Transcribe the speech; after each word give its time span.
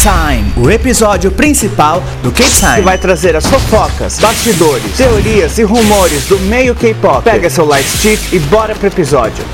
Time, 0.00 0.50
o 0.56 0.70
episódio 0.70 1.30
principal 1.30 2.02
do 2.22 2.32
K-Time. 2.32 2.76
Que 2.76 2.80
vai 2.80 2.96
trazer 2.96 3.36
as 3.36 3.44
fofocas, 3.44 4.18
bastidores, 4.18 4.96
teorias 4.96 5.58
e 5.58 5.62
rumores 5.62 6.26
do 6.26 6.38
meio 6.38 6.74
K-pop. 6.74 7.22
Pega 7.22 7.50
seu 7.50 7.66
light 7.66 7.86
stick 7.86 8.32
e 8.32 8.38
bora 8.38 8.74
pro 8.74 8.86
episódio. 8.86 9.44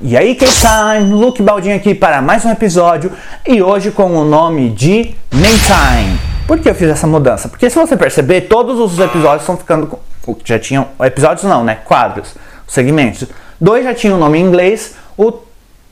E 0.00 0.16
aí, 0.16 0.34
K-Time, 0.34 1.12
Luke 1.12 1.40
Baldinho 1.40 1.76
aqui 1.76 1.94
para 1.94 2.20
mais 2.20 2.44
um 2.44 2.50
episódio 2.50 3.12
e 3.46 3.62
hoje 3.62 3.92
com 3.92 4.12
o 4.16 4.24
nome 4.24 4.70
de 4.70 5.14
Time. 5.30 6.18
Por 6.48 6.58
que 6.58 6.68
eu 6.68 6.74
fiz 6.74 6.88
essa 6.88 7.06
mudança? 7.06 7.48
Porque 7.48 7.70
se 7.70 7.76
você 7.76 7.96
perceber, 7.96 8.48
todos 8.48 8.80
os 8.80 8.98
episódios 8.98 9.42
estão 9.42 9.56
ficando 9.56 9.86
com. 9.86 10.36
Já 10.44 10.58
tinham. 10.58 10.88
Episódios 11.00 11.44
não, 11.44 11.62
né? 11.62 11.78
Quadros, 11.84 12.34
segmentos. 12.66 13.28
Dois 13.60 13.84
já 13.84 13.94
tinham 13.94 14.16
o 14.16 14.18
nome 14.18 14.38
em 14.40 14.42
inglês, 14.42 14.96
o 15.16 15.48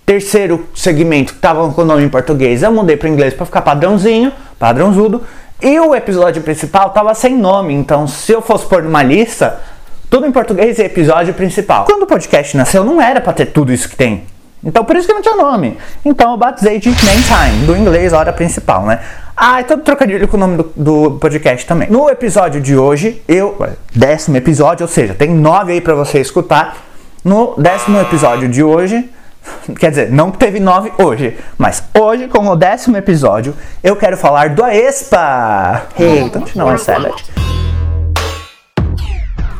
terceiro 0.08 0.66
segmento 0.74 1.34
que 1.34 1.38
estava 1.38 1.70
com 1.70 1.82
o 1.82 1.84
nome 1.84 2.02
em 2.02 2.08
português 2.08 2.62
eu 2.62 2.72
mudei 2.72 2.96
para 2.96 3.10
inglês 3.10 3.34
para 3.34 3.44
ficar 3.44 3.60
padrãozinho, 3.60 4.32
padrãozudo. 4.58 5.22
E 5.60 5.78
o 5.78 5.94
episódio 5.94 6.40
principal 6.40 6.88
estava 6.88 7.14
sem 7.14 7.36
nome, 7.36 7.74
então 7.74 8.08
se 8.08 8.32
eu 8.32 8.40
fosse 8.40 8.64
pôr 8.64 8.82
numa 8.82 9.02
lista, 9.02 9.60
tudo 10.08 10.24
em 10.24 10.32
português 10.32 10.78
e 10.78 10.82
episódio 10.82 11.34
principal. 11.34 11.84
Quando 11.84 12.04
o 12.04 12.06
podcast 12.06 12.56
nasceu, 12.56 12.84
não 12.84 13.02
era 13.02 13.20
para 13.20 13.34
ter 13.34 13.46
tudo 13.46 13.70
isso 13.70 13.86
que 13.86 13.96
tem. 13.96 14.24
Então 14.64 14.82
por 14.82 14.96
isso 14.96 15.06
que 15.06 15.12
não 15.12 15.20
tinha 15.20 15.36
nome. 15.36 15.76
Então 16.02 16.30
eu 16.30 16.38
batizei 16.38 16.78
de 16.78 16.88
Main 16.88 17.22
Time, 17.22 17.66
do 17.66 17.76
inglês, 17.76 18.14
hora 18.14 18.32
principal, 18.32 18.86
né? 18.86 19.00
Ah, 19.36 19.60
e 19.60 19.64
todo 19.64 19.82
trocadilho 19.82 20.26
com 20.26 20.38
o 20.38 20.40
nome 20.40 20.56
do, 20.56 20.72
do, 20.74 21.10
podcast 21.18 21.66
também. 21.66 21.90
No 21.90 22.08
episódio 22.08 22.62
de 22.62 22.74
hoje, 22.78 23.22
eu. 23.28 23.58
Décimo 23.94 24.38
episódio, 24.38 24.84
ou 24.84 24.88
seja, 24.88 25.12
tem 25.12 25.28
nove 25.28 25.72
aí 25.72 25.82
para 25.82 25.94
você 25.94 26.18
escutar. 26.18 26.78
No 27.22 27.54
décimo 27.58 28.00
episódio 28.00 28.48
de 28.48 28.62
hoje, 28.62 29.10
quer 29.78 29.90
dizer, 29.90 30.10
não 30.10 30.30
teve 30.30 30.60
nove 30.60 30.92
hoje, 30.98 31.36
mas 31.56 31.82
hoje, 31.98 32.28
como 32.28 32.50
o 32.50 32.56
décimo 32.56 32.96
episódio, 32.96 33.54
eu 33.82 33.96
quero 33.96 34.16
falar 34.16 34.50
do 34.50 34.64
Aespa! 34.64 35.86
Don't 36.32 36.58
you 36.58 36.64
know 36.64 36.78
Sabbath? 36.78 37.22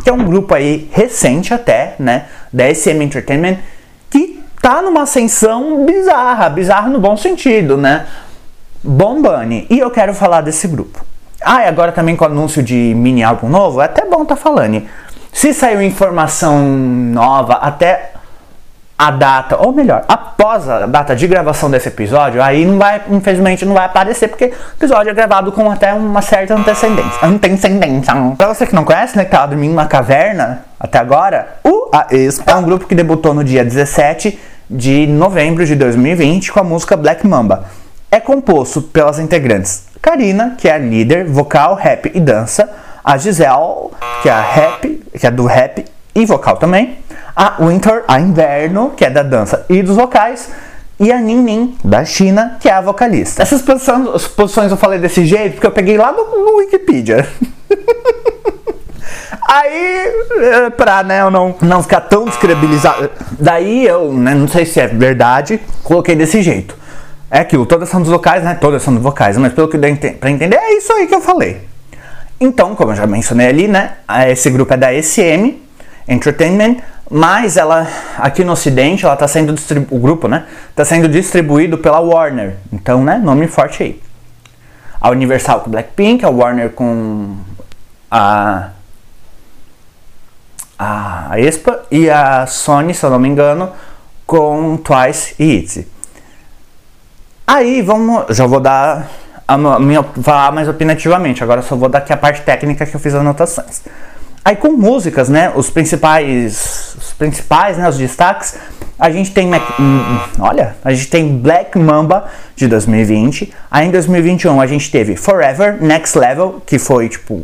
Que 0.03 0.11
é 0.11 0.13
um 0.13 0.25
grupo 0.25 0.55
aí 0.55 0.89
recente 0.93 1.53
até, 1.53 1.95
né, 1.99 2.27
da 2.53 2.73
SM 2.73 3.03
Entertainment, 3.03 3.59
que 4.11 4.43
tá 4.63 4.81
numa 4.83 5.03
ascensão 5.03 5.85
bizarra, 5.85 6.49
bizarra 6.49 6.89
no 6.89 7.01
bom 7.01 7.17
sentido, 7.17 7.77
né? 7.77 8.07
Bombani. 8.83 9.67
E 9.69 9.79
eu 9.79 9.91
quero 9.91 10.15
falar 10.15 10.41
desse 10.41 10.67
grupo. 10.67 11.05
Ah, 11.41 11.63
e 11.63 11.69
agora 11.69 11.93
também 11.93 12.17
com 12.17 12.25
o 12.25 12.29
anúncio 12.29 12.63
de 12.63 12.93
mini 12.97 13.23
álbum 13.23 13.49
novo, 13.49 13.81
é 13.81 13.85
até 13.85 14.05
bom 14.05 14.25
tá 14.25 14.35
falando. 14.35 14.83
Se 15.33 15.55
saiu 15.55 15.81
informação 15.83 16.67
nova 16.67 17.55
até 17.55 18.13
a 18.99 19.13
data, 19.13 19.57
ou 19.57 19.73
melhor, 19.73 20.05
após 20.09 20.69
a 20.69 20.85
data 20.85 21.15
de 21.15 21.29
gravação 21.29 21.71
desse 21.71 21.87
episódio, 21.87 22.43
aí 22.43 22.65
não 22.65 22.79
vai, 22.79 23.01
infelizmente 23.09 23.65
não 23.65 23.73
vai 23.75 23.85
aparecer, 23.85 24.27
porque 24.27 24.47
o 24.47 24.77
episódio 24.77 25.11
é 25.11 25.15
gravado 25.15 25.53
com 25.53 25.71
até 25.71 25.95
uma 25.95 26.21
certa 26.21 26.55
antecedência. 26.55 27.19
Antecedência. 27.23 28.13
Pra 28.37 28.49
você 28.49 28.67
que 28.67 28.75
não 28.75 28.83
conhece, 28.83 29.17
né, 29.17 29.25
que 29.25 29.31
tava 29.31 29.47
dormindo 29.47 29.75
na 29.75 29.87
caverna 29.87 30.65
até 30.81 30.99
agora, 30.99 31.59
o 31.63 31.89
Aespa 31.93 32.51
é 32.51 32.55
um 32.57 32.63
grupo 32.65 32.87
que 32.87 32.95
debutou 32.95 33.33
no 33.33 33.45
dia 33.45 33.65
17 33.65 34.37
de 34.69 35.07
novembro 35.07 35.65
de 35.65 35.77
2020 35.77 36.53
com 36.53 36.59
a 36.59 36.65
música 36.65 36.97
Black 36.97 37.25
Mamba. 37.25 37.67
É 38.11 38.19
composto 38.19 38.83
pelas 38.83 39.21
integrantes 39.21 39.87
Karina, 40.03 40.55
que 40.59 40.69
é 40.69 40.73
a 40.73 40.79
líder, 40.79 41.25
vocal, 41.25 41.75
rap 41.75 42.11
e 42.13 42.21
dança, 42.21 42.69
a 43.05 43.17
Giselle, 43.17 43.91
que 44.23 44.29
é 44.29 44.33
a 44.33 44.41
rap, 44.41 45.05
que 45.17 45.27
é 45.27 45.31
do 45.31 45.47
rap 45.47 45.85
e 46.15 46.27
vocal 46.27 46.57
também, 46.57 46.99
a 47.39 47.55
Winter, 47.61 48.03
a 48.09 48.19
Inverno, 48.19 48.91
que 48.97 49.05
é 49.05 49.11
da 49.11 49.23
dança 49.23 49.65
e 49.69 49.81
dos 49.81 49.95
vocais, 49.95 50.51
e 50.99 51.13
a 51.13 51.21
Nin 51.21 51.41
Nin, 51.41 51.79
da 51.85 52.05
China, 52.05 52.57
que 52.59 52.69
é 52.69 52.73
a 52.73 52.81
vocalista. 52.81 53.41
Essas 53.41 53.63
posições, 53.63 54.27
posições 54.27 54.73
eu 54.73 54.77
falei 54.77 54.99
desse 54.99 55.25
jeito 55.25 55.53
porque 55.53 55.69
eu 55.69 55.71
peguei 55.71 55.97
lá 55.97 56.11
no, 56.11 56.25
no 56.45 56.57
Wikipedia. 56.57 57.29
Aí, 59.49 60.13
eh, 60.41 60.71
pra 60.71 61.05
né, 61.05 61.21
eu 61.21 61.31
não, 61.31 61.55
não 61.63 61.81
ficar 61.81 62.01
tão 62.01 62.25
descredibilizado, 62.25 63.09
daí 63.39 63.87
eu, 63.87 64.13
né, 64.13 64.35
não 64.35 64.49
sei 64.49 64.67
se 64.67 64.81
é 64.81 64.89
verdade, 64.89 65.61
coloquei 65.85 66.17
desse 66.17 66.43
jeito. 66.43 66.77
É 67.31 67.39
aquilo, 67.39 67.65
todas 67.65 67.89
são 67.89 68.03
dos 68.03 68.11
vocais, 68.11 68.43
né? 68.43 68.59
Todas 68.61 68.83
são 68.83 68.93
dos 68.93 69.03
vocais, 69.03 69.39
mas 69.39 69.53
pelo 69.53 69.69
que 69.69 69.79
deu 69.79 69.97
pra 70.19 70.31
entender, 70.31 70.57
é 70.57 70.77
isso 70.77 70.93
aí 70.93 71.07
que 71.07 71.15
eu 71.15 71.21
falei. 71.21 71.61
Então, 72.41 72.75
como 72.75 72.91
eu 72.93 72.97
já 72.97 73.07
mencionei 73.07 73.47
ali, 73.47 73.69
né? 73.69 73.93
Esse 74.29 74.51
grupo 74.51 74.75
é 74.75 74.77
da 74.77 74.89
SM 75.01 75.68
Entertainment, 76.09 76.79
mas 77.11 77.57
ela 77.57 77.87
aqui 78.17 78.43
no 78.43 78.53
Ocidente, 78.53 79.05
ela 79.05 79.17
tá 79.17 79.29
sendo 79.29 79.55
o 79.91 79.99
grupo, 79.99 80.27
né? 80.27 80.47
Tá 80.75 80.85
sendo 80.85 81.09
distribuído 81.09 81.79
pela 81.79 82.01
Warner. 82.01 82.57
Então, 82.73 83.05
né? 83.05 83.19
Nome 83.19 83.47
forte 83.47 83.83
aí. 83.83 84.03
A 85.01 85.11
Universal 85.11 85.61
com 85.61 85.71
Blackpink, 85.71 86.25
a 86.25 86.31
Warner 86.31 86.71
com 86.71 87.37
a 88.11 88.71
a 90.79 91.39
Expa 91.41 91.81
e 91.91 92.09
a 92.09 92.47
Sony, 92.47 92.95
se 92.95 93.05
eu 93.05 93.11
não 93.11 93.19
me 93.19 93.29
engano, 93.29 93.73
com 94.25 94.77
Twice 94.77 95.35
e 95.39 95.57
ITZY. 95.57 95.89
Aí 97.45 97.83
vamos, 97.83 98.37
já 98.37 98.47
vou 98.47 98.61
dar 98.61 99.09
a 99.47 99.57
minha, 99.57 100.03
falar 100.23 100.53
mais 100.53 100.69
opinativamente, 100.69 101.43
agora 101.43 101.63
só 101.63 101.75
vou 101.75 101.89
dar 101.89 101.99
aqui 101.99 102.13
a 102.13 102.17
parte 102.17 102.43
técnica 102.43 102.87
que 102.87 102.95
eu 102.95 103.01
fiz 103.01 103.15
as 103.15 103.21
anotações. 103.21 103.83
Aí 104.49 104.57
com 104.57 104.73
músicas, 104.73 105.29
né, 105.29 105.53
os 105.55 105.69
principais, 105.69 106.97
os 106.97 107.13
principais, 107.13 107.77
né, 107.77 107.87
os 107.87 107.99
destaques, 107.99 108.57
a 108.99 109.11
gente 109.11 109.31
tem, 109.31 109.47
hum, 109.79 110.19
olha, 110.39 110.75
a 110.83 110.91
gente 110.91 111.09
tem 111.09 111.37
Black 111.37 111.79
Mamba 111.79 112.25
de 112.57 112.67
2020. 112.67 113.53
Aí 113.71 113.89
em 113.89 113.91
2021 113.91 114.59
a 114.59 114.67
gente 114.67 114.91
teve 114.91 115.17
Forever, 115.17 115.77
Next 115.83 116.19
Level, 116.19 116.63
que 116.65 116.79
foi 116.79 117.11
tipo, 117.11 117.43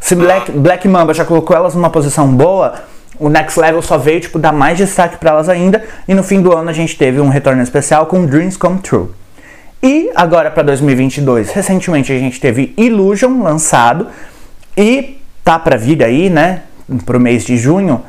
se 0.00 0.16
Black, 0.16 0.50
Black 0.50 0.88
Mamba 0.88 1.14
já 1.14 1.24
colocou 1.24 1.54
elas 1.54 1.76
numa 1.76 1.90
posição 1.90 2.26
boa, 2.26 2.74
o 3.20 3.28
Next 3.28 3.60
Level 3.60 3.80
só 3.80 3.96
veio 3.96 4.20
tipo 4.20 4.36
dar 4.36 4.50
mais 4.50 4.76
destaque 4.76 5.18
para 5.18 5.30
elas 5.30 5.48
ainda. 5.48 5.84
E 6.08 6.12
no 6.12 6.24
fim 6.24 6.42
do 6.42 6.52
ano 6.52 6.68
a 6.70 6.72
gente 6.72 6.98
teve 6.98 7.20
um 7.20 7.28
retorno 7.28 7.62
especial 7.62 8.06
com 8.06 8.26
Dreams 8.26 8.56
Come 8.56 8.80
True. 8.80 9.10
E 9.80 10.10
agora 10.16 10.50
para 10.50 10.64
2022, 10.64 11.52
recentemente 11.52 12.12
a 12.12 12.18
gente 12.18 12.40
teve 12.40 12.74
Illusion 12.76 13.44
lançado 13.44 14.08
e 14.76 15.21
tá 15.44 15.58
para 15.58 15.76
vir 15.76 16.02
aí, 16.02 16.30
né, 16.30 16.62
pro 17.04 17.18
mês 17.18 17.44
de 17.44 17.56
junho, 17.56 18.02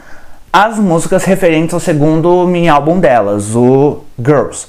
as 0.51 0.77
músicas 0.77 1.23
referentes 1.23 1.73
ao 1.73 1.79
segundo 1.79 2.45
mini 2.47 2.69
álbum 2.69 2.99
delas, 2.99 3.55
o 3.55 4.03
Girls. 4.23 4.67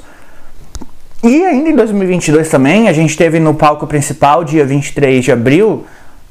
E 1.22 1.44
ainda 1.44 1.70
em 1.70 1.76
2022 1.76 2.48
também, 2.48 2.88
a 2.88 2.92
gente 2.92 3.16
teve 3.16 3.38
no 3.41 3.54
palco 3.54 3.86
principal, 3.86 4.44
dia 4.44 4.64
23 4.64 5.25
de 5.25 5.32
abril, 5.32 5.86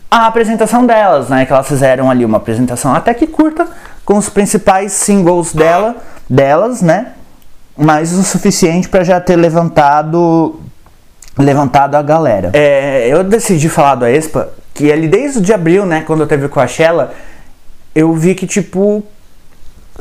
a 0.10 0.28
apresentação 0.28 0.86
delas, 0.86 1.30
né, 1.30 1.46
que 1.46 1.54
elas 1.54 1.68
fizeram 1.68 2.10
ali 2.10 2.24
uma 2.24 2.38
apresentação 2.38 2.94
até 2.94 3.14
que 3.14 3.28
curta 3.28 3.68
com 4.06 4.18
os 4.18 4.30
principais 4.30 4.92
singles 4.92 5.54
dela, 5.54 5.96
delas, 6.30 6.82
né? 6.82 7.14
mas 7.78 8.14
o 8.14 8.24
suficiente 8.24 8.88
para 8.88 9.04
já 9.04 9.20
ter 9.20 9.36
levantado 9.36 10.60
levantado 11.38 11.96
a 11.96 12.02
galera. 12.02 12.52
É, 12.54 13.08
eu 13.08 13.24
decidi 13.24 13.68
falar 13.68 13.96
do 13.96 14.06
Expa 14.06 14.50
que 14.74 14.92
ali 14.92 15.08
desde 15.08 15.40
de 15.42 15.54
abril, 15.54 15.86
né, 15.86 16.04
quando 16.06 16.22
eu 16.22 16.28
teve 16.28 16.48
com 16.48 16.60
a 16.60 16.68
Shella, 16.68 17.14
eu 17.94 18.14
vi 18.14 18.34
que 18.34 18.48
tipo 18.48 19.04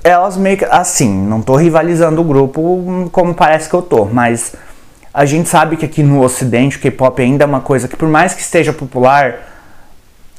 elas 0.03 0.37
meio 0.37 0.57
que 0.57 0.65
assim, 0.65 1.11
não 1.11 1.43
tô 1.43 1.55
rivalizando 1.57 2.21
o 2.21 2.25
grupo 2.25 3.09
como 3.13 3.35
parece 3.35 3.69
que 3.69 3.75
eu 3.75 3.83
tô, 3.83 4.07
mas 4.07 4.55
a 5.13 5.25
gente 5.27 5.49
sabe 5.49 5.77
que 5.77 5.85
aqui 5.85 6.03
no 6.03 6.23
ocidente 6.23 6.79
o 6.79 6.81
K-pop 6.81 7.21
ainda 7.21 7.45
é 7.45 7.47
uma 7.47 7.61
coisa 7.61 7.87
que 7.87 7.97
por 7.97 8.09
mais 8.09 8.33
que 8.33 8.41
esteja 8.41 8.73
popular, 8.73 9.49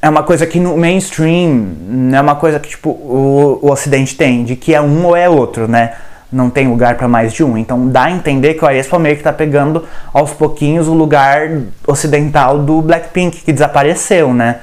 é 0.02 0.08
uma 0.08 0.22
coisa 0.22 0.46
que 0.46 0.58
no 0.58 0.76
mainstream, 0.76 1.76
não 1.88 2.18
é 2.18 2.20
uma 2.20 2.34
coisa 2.34 2.58
que 2.58 2.68
tipo 2.68 2.90
o, 2.90 3.60
o 3.62 3.70
ocidente 3.70 4.16
tem, 4.16 4.44
de 4.44 4.56
que 4.56 4.74
é 4.74 4.80
um 4.80 5.06
ou 5.06 5.16
é 5.16 5.28
outro, 5.28 5.68
né? 5.68 5.94
Não 6.34 6.50
tem 6.50 6.66
lugar 6.66 6.96
para 6.96 7.06
mais 7.06 7.32
de 7.32 7.44
um. 7.44 7.56
Então 7.56 7.88
dá 7.88 8.04
a 8.04 8.10
entender 8.10 8.54
que 8.54 8.64
o 8.64 8.66
Aespa 8.66 8.98
meio 8.98 9.16
que 9.16 9.22
tá 9.22 9.32
pegando 9.32 9.84
aos 10.12 10.32
pouquinhos 10.32 10.88
o 10.88 10.92
lugar 10.92 11.48
ocidental 11.86 12.58
do 12.58 12.82
Blackpink, 12.82 13.42
que 13.42 13.52
desapareceu, 13.52 14.34
né? 14.34 14.58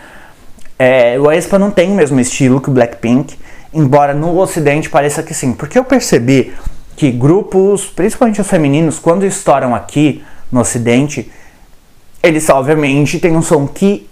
É, 0.77 1.17
o 1.17 1.29
Aespa 1.29 1.57
não 1.57 1.71
tem 1.71 1.89
o 1.91 1.95
mesmo 1.95 2.19
estilo 2.19 2.59
que 2.59 2.69
o 2.69 2.73
Blackpink, 2.73 3.37
embora 3.73 4.13
no 4.13 4.37
ocidente 4.37 4.89
pareça 4.89 5.23
que 5.23 5.33
sim. 5.33 5.53
Porque 5.53 5.79
eu 5.79 5.85
percebi 5.85 6.53
que 6.97 7.09
grupos, 7.09 7.85
principalmente 7.85 8.41
os 8.41 8.47
femininos, 8.47 8.99
quando 8.99 9.25
estouram 9.25 9.73
aqui 9.73 10.23
no 10.51 10.59
ocidente, 10.59 11.31
eles 12.21 12.49
obviamente 12.49 13.17
têm 13.17 13.35
um 13.35 13.41
som 13.41 13.65
que 13.65 14.09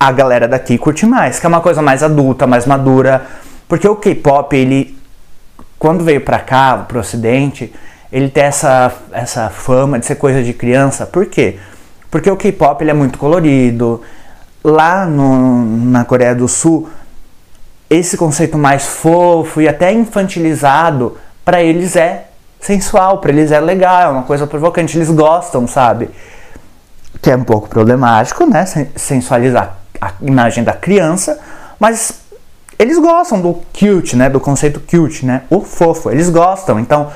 a 0.00 0.10
galera 0.10 0.48
daqui 0.48 0.76
curte 0.76 1.06
mais, 1.06 1.38
que 1.38 1.46
é 1.46 1.48
uma 1.48 1.60
coisa 1.60 1.80
mais 1.80 2.02
adulta, 2.02 2.44
mais 2.44 2.66
madura, 2.66 3.24
porque 3.68 3.86
o 3.86 3.94
K-pop 3.94 4.56
ele 4.56 5.00
quando 5.82 6.04
veio 6.04 6.20
para 6.20 6.38
cá, 6.38 6.76
pro 6.86 7.00
ocidente, 7.00 7.74
ele 8.12 8.28
tem 8.28 8.44
essa, 8.44 8.92
essa 9.10 9.50
fama 9.50 9.98
de 9.98 10.06
ser 10.06 10.14
coisa 10.14 10.40
de 10.40 10.52
criança. 10.52 11.04
Por 11.04 11.26
quê? 11.26 11.58
Porque 12.08 12.30
o 12.30 12.36
K-pop 12.36 12.88
é 12.88 12.92
muito 12.92 13.18
colorido. 13.18 14.00
Lá 14.62 15.06
no, 15.06 15.64
na 15.90 16.04
Coreia 16.04 16.36
do 16.36 16.46
Sul, 16.46 16.88
esse 17.90 18.16
conceito 18.16 18.56
mais 18.56 18.86
fofo 18.86 19.60
e 19.60 19.66
até 19.66 19.92
infantilizado, 19.92 21.18
para 21.44 21.60
eles 21.60 21.96
é 21.96 22.28
sensual, 22.60 23.18
para 23.18 23.32
eles 23.32 23.50
é 23.50 23.58
legal, 23.58 24.02
é 24.02 24.08
uma 24.08 24.22
coisa 24.22 24.46
provocante, 24.46 24.96
eles 24.96 25.10
gostam, 25.10 25.66
sabe? 25.66 26.10
Que 27.20 27.32
é 27.32 27.36
um 27.36 27.42
pouco 27.42 27.68
problemático, 27.68 28.46
né? 28.46 28.66
Sensualizar 28.94 29.78
a 30.00 30.12
imagem 30.22 30.62
da 30.62 30.74
criança, 30.74 31.40
mas 31.80 32.21
eles 32.78 32.98
gostam 32.98 33.40
do 33.40 33.54
cute, 33.72 34.16
né? 34.16 34.28
Do 34.28 34.40
conceito 34.40 34.80
cute, 34.80 35.24
né? 35.24 35.42
O 35.50 35.60
fofo, 35.60 36.10
eles 36.10 36.28
gostam. 36.28 36.78
Então, 36.78 37.12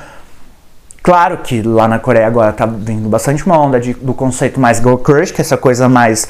claro 1.03 1.37
que 1.39 1.61
lá 1.61 1.87
na 1.87 1.99
Coreia 1.99 2.27
agora 2.27 2.53
tá 2.53 2.65
vindo 2.65 3.09
bastante 3.09 3.45
uma 3.45 3.59
onda 3.59 3.79
de, 3.79 3.93
do 3.93 4.13
conceito 4.13 4.59
mais 4.59 4.77
girl 4.77 4.95
crush, 4.95 5.31
que 5.31 5.41
é 5.41 5.43
essa 5.43 5.57
coisa 5.57 5.89
mais 5.89 6.29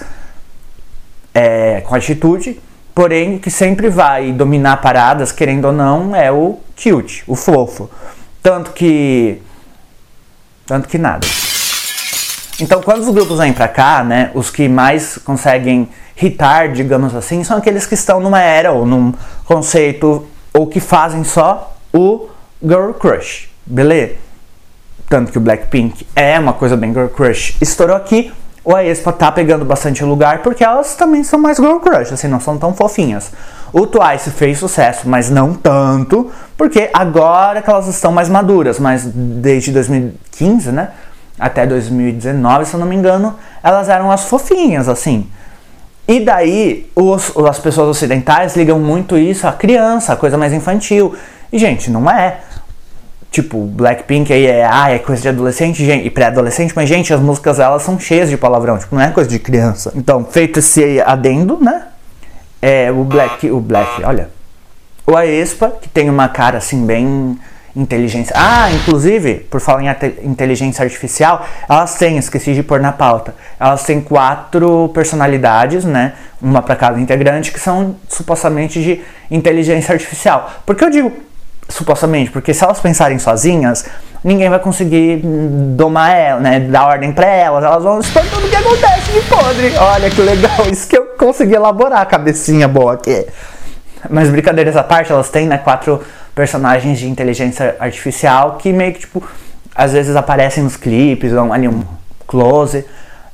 é, 1.33 1.81
com 1.81 1.94
atitude, 1.94 2.59
porém 2.95 3.38
que 3.38 3.51
sempre 3.51 3.89
vai 3.89 4.31
dominar 4.31 4.77
paradas, 4.77 5.31
querendo 5.31 5.65
ou 5.65 5.74
não, 5.74 6.15
é 6.15 6.31
o 6.31 6.59
cute, 6.75 7.24
o 7.27 7.35
fofo. 7.35 7.89
Tanto 8.41 8.71
que. 8.71 9.41
Tanto 10.65 10.88
que 10.88 10.97
nada. 10.97 11.27
Então, 12.59 12.81
quando 12.81 13.01
os 13.01 13.09
grupos 13.09 13.38
vêm 13.38 13.54
pra 13.54 13.68
cá, 13.68 14.04
né, 14.04 14.31
os 14.33 14.50
que 14.50 14.68
mais 14.68 15.18
conseguem 15.19 15.89
hitar, 16.19 16.71
digamos 16.71 17.13
assim, 17.13 17.44
são 17.44 17.57
aqueles 17.57 17.86
que 17.86 17.94
estão 17.94 18.19
numa 18.19 18.42
era 18.42 18.71
ou 18.71 18.86
num 18.86 19.13
conceito 19.45 20.25
ou 20.51 20.65
que 20.65 20.80
fazem 20.80 21.24
só 21.24 21.75
o 21.94 22.27
girl 22.63 22.92
crush, 22.94 23.50
beleza? 23.63 24.15
Tanto 25.07 25.31
que 25.31 25.38
o 25.38 25.42
Blackpink 25.42 26.07
é 26.15 26.39
uma 26.39 26.54
coisa 26.54 26.75
bem 26.75 26.92
girl 26.92 27.07
crush, 27.07 27.56
estourou 27.62 27.95
aqui, 27.95 28.33
o 28.65 28.75
Aespa 28.75 29.13
tá 29.13 29.31
pegando 29.31 29.63
bastante 29.63 30.03
lugar 30.03 30.42
porque 30.42 30.63
elas 30.63 30.95
também 30.95 31.24
são 31.24 31.39
mais 31.39 31.57
girl 31.57 31.77
crush, 31.77 32.12
assim, 32.12 32.27
não 32.27 32.39
são 32.39 32.57
tão 32.57 32.74
fofinhas. 32.74 33.31
O 33.71 33.86
Twice 33.86 34.31
fez 34.31 34.57
sucesso, 34.57 35.07
mas 35.07 35.30
não 35.30 35.53
tanto, 35.53 36.31
porque 36.57 36.89
agora 36.92 37.62
que 37.62 37.69
elas 37.69 37.88
estão 37.88 38.12
mais 38.12 38.27
maduras, 38.27 38.80
mas 38.80 39.06
desde 39.06 39.71
2015, 39.71 40.71
né, 40.71 40.89
até 41.39 41.66
2019, 41.66 42.66
se 42.66 42.74
eu 42.74 42.80
não 42.80 42.88
me 42.88 42.95
engano, 42.95 43.36
elas 43.63 43.89
eram 43.89 44.12
as 44.12 44.25
fofinhas, 44.25 44.89
assim. 44.89 45.28
E 46.07 46.22
daí 46.22 46.89
os, 46.95 47.36
as 47.38 47.60
pessoas 47.60 47.89
ocidentais 47.89 48.56
ligam 48.56 48.80
muito 48.80 49.18
isso 49.18 49.45
à 49.45 49.51
criança, 49.51 50.13
a 50.13 50.16
coisa 50.16 50.38
mais 50.38 50.54
infantil. 50.54 51.16
E 51.51 51.60
gente, 51.60 51.92
não 51.92 52.10
é. 52.10 52.39
Tipo, 53.30 53.66
Blackpink 53.66 54.31
aí 54.31 54.45
é, 54.45 54.66
ah, 54.66 54.89
é 54.89 55.00
coisa 55.00 55.22
de 55.22 55.28
adolescente 55.28 55.86
gente, 55.86 56.07
e 56.07 56.10
pré-adolescente, 56.10 56.74
mas 56.74 56.88
gente, 56.88 57.13
as 57.13 57.19
músicas 57.19 57.60
elas 57.60 57.84
são 57.84 58.00
cheias 58.00 58.30
de 58.30 58.38
palavrão, 58.38 58.78
tipo, 58.78 58.95
não 58.95 59.01
é 59.01 59.12
coisa 59.12 59.30
de 59.30 59.38
criança. 59.38 59.92
Então, 59.95 60.24
feito 60.24 60.60
esse 60.60 61.01
adendo, 61.01 61.60
né? 61.62 61.84
É 62.62 62.89
o 62.89 63.04
Black, 63.04 63.51
o 63.51 63.60
Black, 63.60 64.04
olha. 64.04 64.30
O 65.06 65.16
Aespa, 65.16 65.72
que 65.81 65.89
tem 65.89 66.10
uma 66.10 66.30
cara 66.30 66.57
assim 66.57 66.86
bem 66.86 67.38
inteligência. 67.77 68.33
Ah, 68.35 68.71
inclusive, 68.71 69.35
por 69.51 69.62
falar 69.62 69.83
em 69.83 70.27
inteligência 70.27 70.83
artificial, 70.83 71.45
elas 71.69 71.95
têm, 71.95 72.18
esqueci 72.18 72.53
de 72.53 72.63
pôr 72.63 72.79
na 72.79 72.91
pauta, 72.91 73.35
elas 73.59 73.83
têm 73.83 74.01
quatro 74.01 74.89
personalidades, 74.94 75.85
né? 75.85 76.13
Uma 76.41 76.62
para 76.62 76.75
cada 76.75 77.00
integrante, 77.00 77.51
que 77.51 77.59
são 77.59 77.95
supostamente 78.09 78.81
de 78.81 79.01
inteligência 79.29 79.94
artificial. 79.94 80.51
Por 80.65 80.75
que 80.75 80.83
eu 80.83 80.89
digo 80.89 81.13
supostamente? 81.69 82.31
Porque 82.31 82.53
se 82.53 82.63
elas 82.63 82.79
pensarem 82.79 83.19
sozinhas, 83.19 83.85
ninguém 84.24 84.50
vai 84.50 84.59
conseguir 84.59 85.21
domar 85.75 86.15
elas, 86.15 86.41
né? 86.41 86.59
Dar 86.59 86.88
ordem 86.88 87.12
para 87.12 87.27
elas, 87.27 87.63
elas 87.63 87.83
vão 87.83 88.00
expor 88.00 88.24
tudo 88.25 88.50
que 88.50 88.56
acontece 88.56 89.12
de 89.12 89.21
podre. 89.21 89.77
Olha 89.77 90.09
que 90.09 90.21
legal, 90.21 90.65
isso 90.71 90.88
que 90.88 90.97
eu 90.97 91.06
consegui 91.18 91.53
elaborar, 91.53 92.01
a 92.01 92.06
cabecinha 92.06 92.68
boa 92.68 92.94
aqui. 92.94 93.27
Mas 94.09 94.29
brincadeiras 94.29 94.75
à 94.75 94.83
parte, 94.83 95.12
elas 95.12 95.29
têm, 95.29 95.47
né, 95.47 95.57
quatro 95.57 96.01
personagens 96.38 97.00
de 97.00 97.10
inteligência 97.10 97.75
artificial 97.80 98.57
que 98.57 98.72
meio 98.72 98.94
que, 98.94 99.00
tipo, 99.00 99.24
às 99.74 99.92
vezes 99.92 100.16
aparecem 100.16 100.63
nos 100.63 100.78
clipes, 100.78 101.31
dão 101.31 101.51
ali 101.51 101.68
um 101.68 101.81
close. 102.28 102.86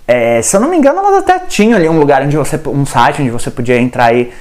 É, 0.07 0.41
se 0.41 0.55
eu 0.55 0.61
não 0.61 0.69
me 0.69 0.77
engano, 0.77 0.99
elas 0.99 1.15
até 1.15 1.39
tinham 1.39 1.77
ali 1.77 1.89
um 1.89 1.99
lugar 1.99 2.21
onde 2.21 2.37
você. 2.37 2.57
um 2.65 2.85
site 2.85 3.21
onde 3.21 3.29
você 3.29 3.51
podia 3.51 3.77
entrar 3.77 4.15
e 4.15 4.31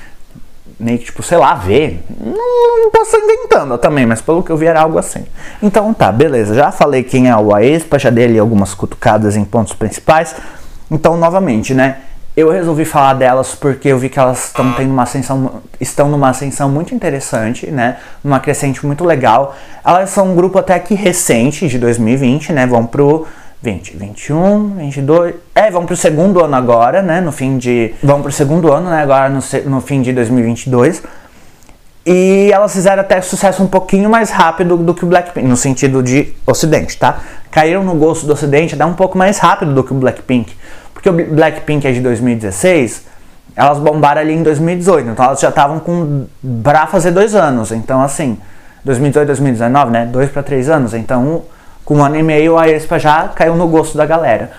meio 0.79 0.97
que, 0.99 1.06
tipo, 1.06 1.25
sei 1.25 1.38
lá, 1.38 1.55
ver. 1.55 2.05
Não, 2.20 2.85
não 2.85 2.91
posso 2.93 3.17
inventando 3.17 3.76
também, 3.79 4.06
mas 4.06 4.20
pelo 4.20 4.44
que 4.44 4.50
eu 4.50 4.56
vi 4.56 4.67
era 4.67 4.81
algo 4.81 4.97
assim. 4.97 5.25
Então 5.61 5.93
tá, 5.93 6.12
beleza. 6.12 6.55
Já 6.55 6.70
falei 6.70 7.03
quem 7.03 7.29
é 7.29 7.37
o 7.37 7.53
Aespa, 7.53 7.99
já 7.99 8.11
dei 8.11 8.26
ali 8.26 8.38
algumas 8.38 8.75
cutucadas 8.75 9.37
em 9.37 9.44
pontos 9.44 9.73
principais. 9.73 10.37
Então, 10.88 11.17
novamente, 11.17 11.75
né? 11.75 11.97
Eu 12.37 12.50
resolvi 12.50 12.84
falar 12.84 13.14
delas 13.14 13.55
porque 13.55 13.88
eu 13.88 13.99
vi 13.99 14.08
que 14.08 14.19
elas 14.19 14.46
estão 14.46 14.73
tendo 14.73 14.90
uma 14.90 15.02
ascensão, 15.02 15.62
estão 15.81 16.08
numa 16.08 16.31
ascensão 16.31 16.69
muito 16.69 16.94
interessante, 16.94 17.70
né? 17.70 17.99
Numa 18.25 18.40
crescente 18.40 18.84
muito 18.87 19.05
legal. 19.05 19.55
Elas 19.84 20.11
são 20.11 20.32
um 20.32 20.34
grupo 20.34 20.58
até 20.58 20.79
que 20.79 20.94
recente, 20.94 21.69
de 21.69 21.79
2020, 21.79 22.52
né? 22.52 22.67
Vão 22.67 22.87
pro 22.87 23.26
20, 23.62 23.96
21, 23.96 24.76
22. 24.76 25.34
É, 25.55 25.70
vão 25.70 25.84
pro 25.84 25.96
segundo 25.96 26.43
ano 26.43 26.56
agora, 26.56 27.02
né? 27.02 27.20
No 27.20 27.32
fim 27.32 27.58
de. 27.58 27.94
Vão 28.02 28.23
pro 28.23 28.32
segundo 28.32 28.73
ano, 28.73 28.88
né? 28.88 29.02
Agora 29.02 29.28
no, 29.28 29.40
no 29.67 29.81
fim 29.82 30.00
de 30.00 30.12
2022. 30.12 31.02
E 32.05 32.50
elas 32.52 32.73
fizeram 32.73 33.00
até 33.00 33.20
sucesso 33.20 33.62
um 33.62 33.69
pouquinho 33.69 34.11
mais 34.11 34.31
rápido 34.31 34.76
do 34.76 34.93
que 34.93 35.05
o 35.05 35.06
Blackpink, 35.06 35.46
no 35.46 35.56
sentido 35.56 36.02
de 36.02 36.32
Ocidente, 36.44 36.99
tá? 36.99 37.20
Caíram 37.49 37.85
no 37.85 37.94
gosto 37.94 38.26
do 38.26 38.32
Ocidente 38.32 38.75
até 38.75 38.85
um 38.85 38.94
pouco 38.94 39.17
mais 39.17 39.38
rápido 39.38 39.73
do 39.73 39.85
que 39.85 39.93
o 39.93 39.94
Blackpink. 39.94 40.52
Porque 41.02 41.08
o 41.08 41.34
Blackpink 41.34 41.84
é 41.84 41.90
de 41.90 42.00
2016, 42.00 43.06
elas 43.56 43.81
bombaram 43.81 44.20
ali 44.20 44.34
em 44.34 44.43
2018, 44.44 45.08
então 45.08 45.25
elas 45.25 45.40
já 45.40 45.49
estavam 45.49 45.81
com 45.81 46.26
pra 46.62 46.87
fazer 46.87 47.10
dois 47.10 47.34
anos. 47.34 47.72
Então, 47.72 48.00
assim, 48.00 48.38
2018, 48.84 49.26
2019, 49.26 49.90
né? 49.90 50.06
Dois 50.06 50.31
para 50.31 50.44
três 50.44 50.69
anos. 50.69 50.94
Então, 50.94 51.43
com 51.84 51.96
um 51.96 52.04
ano 52.04 52.16
e 52.16 52.22
meio, 52.22 52.56
a 52.56 52.69
Espa 52.69 53.00
já 53.00 53.26
caiu 53.28 53.56
no 53.56 53.66
gosto 53.66 53.99
da 53.99 54.06
galera. 54.06 54.52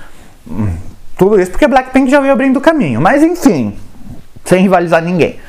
Hum, 0.46 0.76
tudo 1.18 1.40
isso 1.40 1.50
porque 1.50 1.66
Blackpink 1.66 2.12
já 2.12 2.20
veio 2.20 2.34
abrindo 2.34 2.58
o 2.58 2.62
caminho. 2.62 3.00
Mas, 3.00 3.24
enfim, 3.24 3.78
sem 4.44 4.64
rivalizar 4.64 5.02
ninguém. 5.02 5.40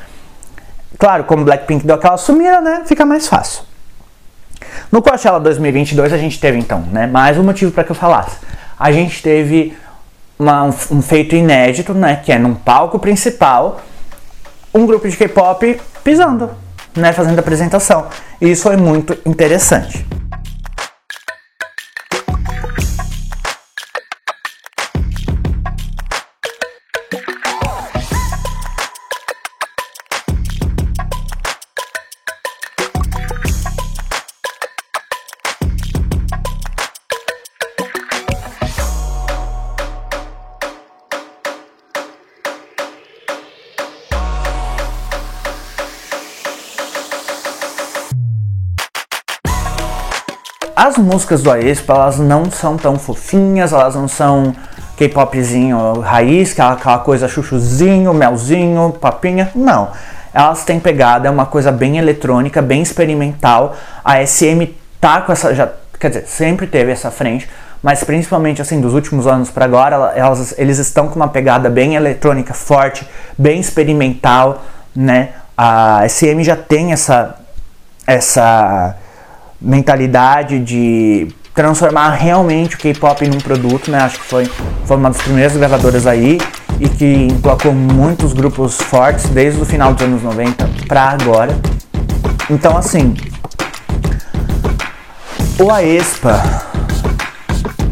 Claro, 0.97 1.25
como 1.25 1.43
Blackpink 1.43 1.85
deu 1.85 1.97
aquela 1.97 2.15
sumida, 2.15 2.61
né? 2.61 2.83
Fica 2.85 3.05
mais 3.05 3.27
fácil. 3.27 3.63
No 4.89 5.01
Coachella 5.01 5.41
2022 5.41 6.13
a 6.13 6.17
gente 6.17 6.39
teve 6.39 6.57
então, 6.57 6.79
né? 6.89 7.05
Mais 7.05 7.37
um 7.37 7.43
motivo 7.43 7.73
para 7.73 7.83
que 7.83 7.91
eu 7.91 7.95
falasse. 7.95 8.37
A 8.79 8.93
gente 8.93 9.21
teve 9.21 9.75
uma, 10.37 10.65
um, 10.65 11.01
feito 11.01 11.35
inédito, 11.35 11.93
né? 11.93 12.17
Que 12.17 12.31
é 12.31 12.39
num 12.39 12.53
palco 12.53 12.99
principal, 12.99 13.81
um 14.73 14.85
grupo 14.85 15.07
de 15.07 15.15
K-pop 15.15 15.79
pisando, 16.03 16.49
né? 16.95 17.13
Fazendo 17.13 17.39
apresentação. 17.39 18.07
E 18.41 18.51
isso 18.51 18.63
foi 18.63 18.77
muito 18.77 19.17
interessante. 19.25 20.05
As 50.75 50.97
músicas 50.97 51.41
do 51.41 51.49
Aespa, 51.49 51.93
elas 51.93 52.19
não 52.19 52.51
são 52.51 52.75
tão 52.75 52.99
fofinhas, 52.99 53.71
elas 53.71 53.95
não 53.95 54.07
são 54.07 54.53
K-popzinho 54.97 56.01
raiz, 56.01 56.53
que 56.53 56.61
é 56.61 56.65
aquela 56.65 56.99
coisa 56.99 57.27
chuchuzinho, 57.27 58.13
melzinho, 58.13 58.91
papinha. 58.99 59.51
Não. 59.55 59.91
Elas 60.33 60.65
têm 60.65 60.79
pegada, 60.79 61.29
é 61.29 61.31
uma 61.31 61.45
coisa 61.45 61.71
bem 61.71 61.97
eletrônica, 61.97 62.61
bem 62.61 62.81
experimental. 62.81 63.75
A 64.03 64.25
SM 64.25 64.67
tá 64.99 65.21
com 65.21 65.31
essa. 65.31 65.55
Já, 65.55 65.69
quer 65.97 66.09
dizer, 66.09 66.27
sempre 66.27 66.67
teve 66.67 66.91
essa 66.91 67.09
frente, 67.09 67.49
mas 67.81 68.03
principalmente 68.03 68.61
assim, 68.61 68.81
dos 68.81 68.93
últimos 68.93 69.27
anos 69.27 69.49
para 69.49 69.63
agora, 69.63 70.11
elas, 70.13 70.53
eles 70.57 70.77
estão 70.77 71.07
com 71.07 71.15
uma 71.15 71.29
pegada 71.29 71.69
bem 71.69 71.95
eletrônica 71.95 72.53
forte, 72.53 73.07
bem 73.37 73.61
experimental, 73.61 74.61
né? 74.93 75.29
A 75.57 76.05
SM 76.07 76.43
já 76.43 76.57
tem 76.57 76.91
essa. 76.91 77.35
essa 78.05 78.97
mentalidade 79.65 80.59
de 80.59 81.27
transformar 81.53 82.11
realmente 82.11 82.75
o 82.75 82.77
K-pop 82.77 83.27
num 83.27 83.39
produto, 83.39 83.89
né? 83.89 83.97
Acho 83.99 84.19
que 84.19 84.25
foi, 84.25 84.45
foi 84.85 84.97
uma 84.97 85.09
das 85.09 85.21
primeiras 85.21 85.57
gravadoras 85.57 86.05
aí 86.05 86.37
e 86.79 86.87
que 86.87 87.27
emplacou 87.31 87.73
muitos 87.73 88.33
grupos 88.33 88.77
fortes 88.77 89.27
desde 89.29 89.59
o 89.59 89.65
final 89.65 89.93
dos 89.93 90.03
anos 90.03 90.21
90 90.21 90.69
para 90.87 91.09
agora. 91.09 91.57
Então, 92.49 92.77
assim, 92.77 93.15
o 95.59 95.71
Aespa, 95.71 96.43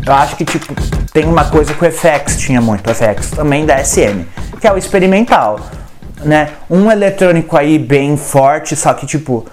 eu 0.05 0.13
acho 0.13 0.35
que 0.35 0.45
tipo 0.45 0.75
tem 1.11 1.25
uma 1.25 1.45
coisa 1.45 1.73
que 1.73 1.85
o 1.85 1.91
FX 1.91 2.37
tinha 2.37 2.59
muito, 2.59 2.89
o 2.89 2.93
FX 2.93 3.31
também 3.31 3.65
da 3.65 3.83
SM, 3.83 4.25
que 4.59 4.67
é 4.67 4.73
o 4.73 4.77
experimental, 4.77 5.59
né? 6.23 6.49
Um 6.69 6.91
eletrônico 6.91 7.55
aí 7.55 7.79
bem 7.79 8.17
forte, 8.17 8.75
só 8.75 8.93
que 8.93 9.05
tipo 9.05 9.45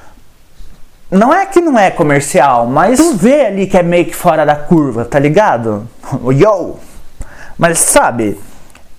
não 1.10 1.34
é 1.34 1.44
que 1.44 1.60
não 1.60 1.78
é 1.78 1.90
comercial, 1.90 2.66
mas 2.66 2.98
tu 2.98 3.14
vê 3.14 3.46
ali 3.46 3.66
que 3.66 3.76
é 3.76 3.82
meio 3.82 4.04
que 4.04 4.14
fora 4.14 4.44
da 4.46 4.54
curva, 4.54 5.04
tá 5.04 5.18
ligado? 5.18 5.88
Yo! 6.32 6.78
Mas 7.58 7.78
sabe, 7.78 8.38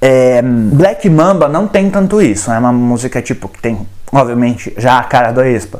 é, 0.01 0.41
Black 0.41 1.09
Mamba 1.09 1.47
não 1.47 1.67
tem 1.67 1.89
tanto 1.89 2.21
isso, 2.21 2.51
é 2.51 2.59
uma 2.59 2.73
música 2.73 3.21
tipo 3.21 3.47
que 3.47 3.61
tem, 3.61 3.87
obviamente, 4.11 4.73
já 4.77 4.99
a 4.99 5.03
cara 5.03 5.31
do 5.31 5.43
Expa. 5.43 5.79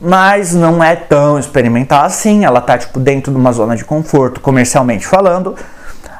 Mas 0.00 0.52
não 0.52 0.82
é 0.82 0.96
tão 0.96 1.38
experimental 1.38 2.04
assim, 2.04 2.44
ela 2.44 2.60
tá 2.60 2.76
tipo 2.76 2.98
dentro 2.98 3.32
de 3.32 3.38
uma 3.38 3.52
zona 3.52 3.76
de 3.76 3.84
conforto, 3.84 4.40
comercialmente 4.40 5.06
falando. 5.06 5.54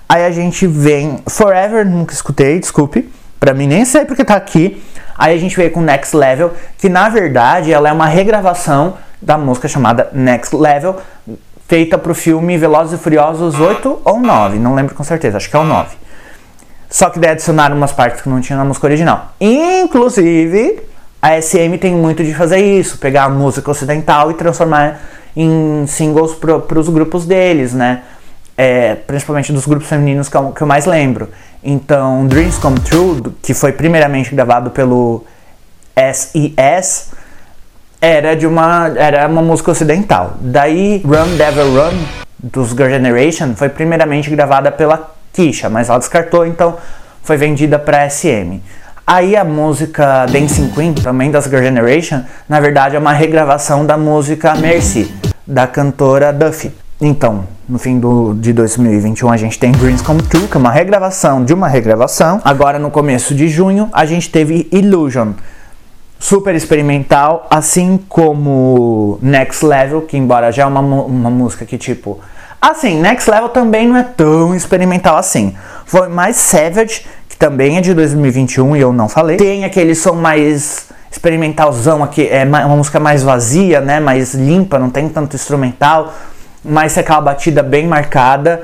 Aí 0.08 0.24
a 0.24 0.30
gente 0.30 0.66
vem 0.66 1.18
Forever, 1.28 1.84
nunca 1.84 2.14
escutei, 2.14 2.60
desculpe. 2.60 3.10
Pra 3.40 3.52
mim 3.52 3.66
nem 3.66 3.84
sei 3.84 4.04
porque 4.04 4.24
tá 4.24 4.36
aqui. 4.36 4.80
Aí 5.18 5.34
a 5.34 5.38
gente 5.38 5.56
veio 5.56 5.70
com 5.72 5.80
Next 5.80 6.16
Level, 6.16 6.52
que 6.78 6.88
na 6.88 7.08
verdade 7.08 7.72
ela 7.72 7.88
é 7.88 7.92
uma 7.92 8.06
regravação 8.06 8.94
da 9.22 9.38
música 9.38 9.68
chamada 9.68 10.10
Next 10.12 10.54
Level, 10.54 10.96
feita 11.68 11.96
pro 11.96 12.14
filme 12.14 12.58
Velozes 12.58 12.98
e 12.98 13.02
Furiosos 13.02 13.58
8 13.58 14.02
ou 14.04 14.20
9, 14.20 14.58
não 14.58 14.74
lembro 14.74 14.94
com 14.94 15.04
certeza, 15.04 15.38
acho 15.38 15.48
que 15.48 15.56
é 15.56 15.58
o 15.58 15.64
9. 15.64 15.96
Só 16.90 17.08
que 17.08 17.18
daí 17.18 17.30
adicionaram 17.30 17.74
umas 17.74 17.92
partes 17.92 18.20
que 18.20 18.28
não 18.28 18.40
tinha 18.40 18.58
na 18.58 18.64
música 18.64 18.86
original. 18.86 19.32
Inclusive, 19.40 20.82
a 21.22 21.40
SM 21.40 21.78
tem 21.80 21.94
muito 21.94 22.22
de 22.22 22.34
fazer 22.34 22.58
isso, 22.58 22.98
pegar 22.98 23.24
a 23.24 23.28
música 23.30 23.70
ocidental 23.70 24.30
e 24.30 24.34
transformar 24.34 25.00
em 25.34 25.86
singles 25.86 26.34
para 26.34 26.78
os 26.78 26.88
grupos 26.88 27.24
deles, 27.24 27.72
né? 27.72 28.02
É, 28.58 28.94
principalmente 28.94 29.52
dos 29.52 29.64
grupos 29.64 29.88
femininos 29.88 30.28
que 30.28 30.36
eu, 30.36 30.50
que 30.50 30.60
eu 30.60 30.66
mais 30.66 30.84
lembro. 30.84 31.30
Então, 31.64 32.26
Dreams 32.26 32.58
Come 32.58 32.80
True, 32.80 33.22
que 33.40 33.54
foi 33.54 33.72
primeiramente 33.72 34.34
gravado 34.34 34.70
pelo 34.70 35.24
SES, 35.96 37.11
era 38.02 38.34
de 38.34 38.48
uma 38.48 38.88
era 38.96 39.28
uma 39.28 39.40
música 39.40 39.70
ocidental. 39.70 40.34
Daí 40.40 41.00
Run 41.04 41.36
Devil 41.36 41.72
Run 41.72 41.98
dos 42.42 42.70
Girl 42.70 42.88
Generation 42.88 43.54
foi 43.54 43.68
primeiramente 43.68 44.28
gravada 44.28 44.72
pela 44.72 45.12
Kisha, 45.32 45.70
mas 45.70 45.88
ela 45.88 46.00
descartou, 46.00 46.44
então 46.44 46.76
foi 47.22 47.36
vendida 47.36 47.78
para 47.78 48.10
SM. 48.10 48.60
Aí 49.06 49.36
a 49.36 49.44
música 49.44 50.26
Dancing 50.26 50.70
Queen, 50.70 50.94
também 50.94 51.30
das 51.30 51.44
Girl 51.44 51.62
Generation, 51.62 52.22
na 52.48 52.58
verdade 52.58 52.96
é 52.96 52.98
uma 52.98 53.12
regravação 53.12 53.86
da 53.86 53.96
música 53.96 54.54
Mercy, 54.56 55.12
da 55.46 55.68
cantora 55.68 56.32
Duffy. 56.32 56.72
Então, 57.00 57.44
no 57.68 57.78
fim 57.78 58.00
do, 58.00 58.34
de 58.34 58.52
2021 58.52 59.30
a 59.30 59.36
gente 59.36 59.58
tem 59.58 59.70
Dreams 59.70 60.02
Come 60.02 60.22
True, 60.22 60.48
que 60.48 60.56
é 60.56 60.60
uma 60.60 60.72
regravação 60.72 61.44
de 61.44 61.54
uma 61.54 61.68
regravação. 61.68 62.40
Agora 62.44 62.80
no 62.80 62.90
começo 62.90 63.32
de 63.32 63.48
junho 63.48 63.88
a 63.92 64.04
gente 64.04 64.28
teve 64.28 64.68
Illusion, 64.72 65.34
super 66.22 66.54
experimental, 66.54 67.48
assim 67.50 67.98
como 68.08 69.18
Next 69.20 69.66
Level, 69.66 70.02
que 70.02 70.16
embora 70.16 70.52
já 70.52 70.62
é 70.62 70.66
uma, 70.66 70.80
uma 70.80 71.28
música 71.28 71.66
que 71.66 71.76
tipo. 71.76 72.20
Assim, 72.60 73.00
Next 73.00 73.28
Level 73.28 73.48
também 73.48 73.88
não 73.88 73.96
é 73.96 74.04
tão 74.04 74.54
experimental 74.54 75.16
assim. 75.16 75.56
Foi 75.84 76.08
mais 76.08 76.36
Savage, 76.36 77.04
que 77.28 77.36
também 77.36 77.76
é 77.76 77.80
de 77.80 77.92
2021 77.92 78.76
e 78.76 78.80
eu 78.80 78.92
não 78.92 79.08
falei. 79.08 79.36
Tem 79.36 79.64
aquele 79.64 79.96
som 79.96 80.12
mais 80.12 80.86
experimentalzão 81.10 82.04
aqui, 82.04 82.28
é 82.28 82.44
uma 82.44 82.76
música 82.76 83.00
mais 83.00 83.24
vazia, 83.24 83.80
né? 83.80 83.98
Mais 83.98 84.32
limpa, 84.32 84.78
não 84.78 84.90
tem 84.90 85.08
tanto 85.08 85.34
instrumental, 85.34 86.14
mas 86.64 86.96
é 86.96 87.00
aquela 87.00 87.20
batida 87.20 87.64
bem 87.64 87.88
marcada. 87.88 88.62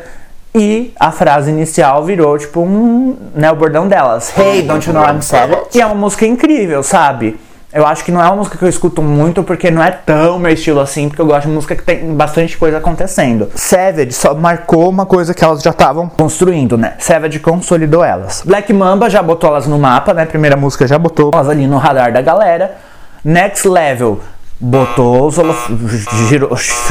E 0.55 0.95
a 0.99 1.11
frase 1.11 1.51
inicial 1.51 2.05
virou 2.05 2.39
tipo 2.39 2.61
um, 2.61 3.17
né, 3.35 3.51
o 3.51 3.57
bordão 3.57 3.89
delas. 3.89 4.33
Hey, 4.39 4.63
don't 4.63 4.87
you 4.89 4.95
know 4.95 5.05
I'm 5.05 5.21
savage? 5.21 5.63
E 5.75 5.81
é 5.81 5.85
uma 5.85 5.97
música 5.97 6.25
incrível, 6.25 6.85
sabe? 6.85 7.39
Eu 7.71 7.87
acho 7.87 8.03
que 8.03 8.11
não 8.11 8.23
é 8.23 8.25
uma 8.25 8.37
música 8.37 8.57
que 8.57 8.65
eu 8.65 8.69
escuto 8.69 9.03
muito 9.03 9.43
porque 9.43 9.71
não 9.71 9.83
é 9.83 9.91
tão 9.91 10.39
meu 10.39 10.51
estilo 10.51 10.81
assim, 10.81 11.09
porque 11.09 11.21
eu 11.21 11.27
gosto 11.27 11.49
de 11.49 11.53
música 11.53 11.77
que 11.77 11.83
tem 11.83 12.15
bastante 12.15 12.57
coisa 12.57 12.79
acontecendo. 12.79 13.51
Savage 13.55 14.13
só 14.13 14.35
marcou 14.35 14.89
uma 14.89 15.05
coisa 15.05 15.35
que 15.35 15.45
elas 15.45 15.61
já 15.61 15.71
estavam 15.71 16.09
construindo, 16.09 16.79
né? 16.79 16.95
Savage 16.99 17.39
consolidou 17.41 18.03
elas. 18.03 18.43
Black 18.43 18.73
Mamba 18.73 19.11
já 19.11 19.23
botou 19.23 19.51
elas 19.51 19.67
no 19.67 19.79
mapa, 19.79 20.15
né? 20.15 20.25
Primeira 20.25 20.57
música 20.57 20.87
já 20.87 20.99
botou 20.99 21.31
elas 21.35 21.47
ali 21.47 21.67
no 21.67 21.77
radar 21.77 22.11
da 22.11 22.23
galera. 22.23 22.79
Next 23.23 23.69
Level 23.69 24.19
botou 24.59 25.27
os 25.27 25.37
holofotes, 25.37 26.07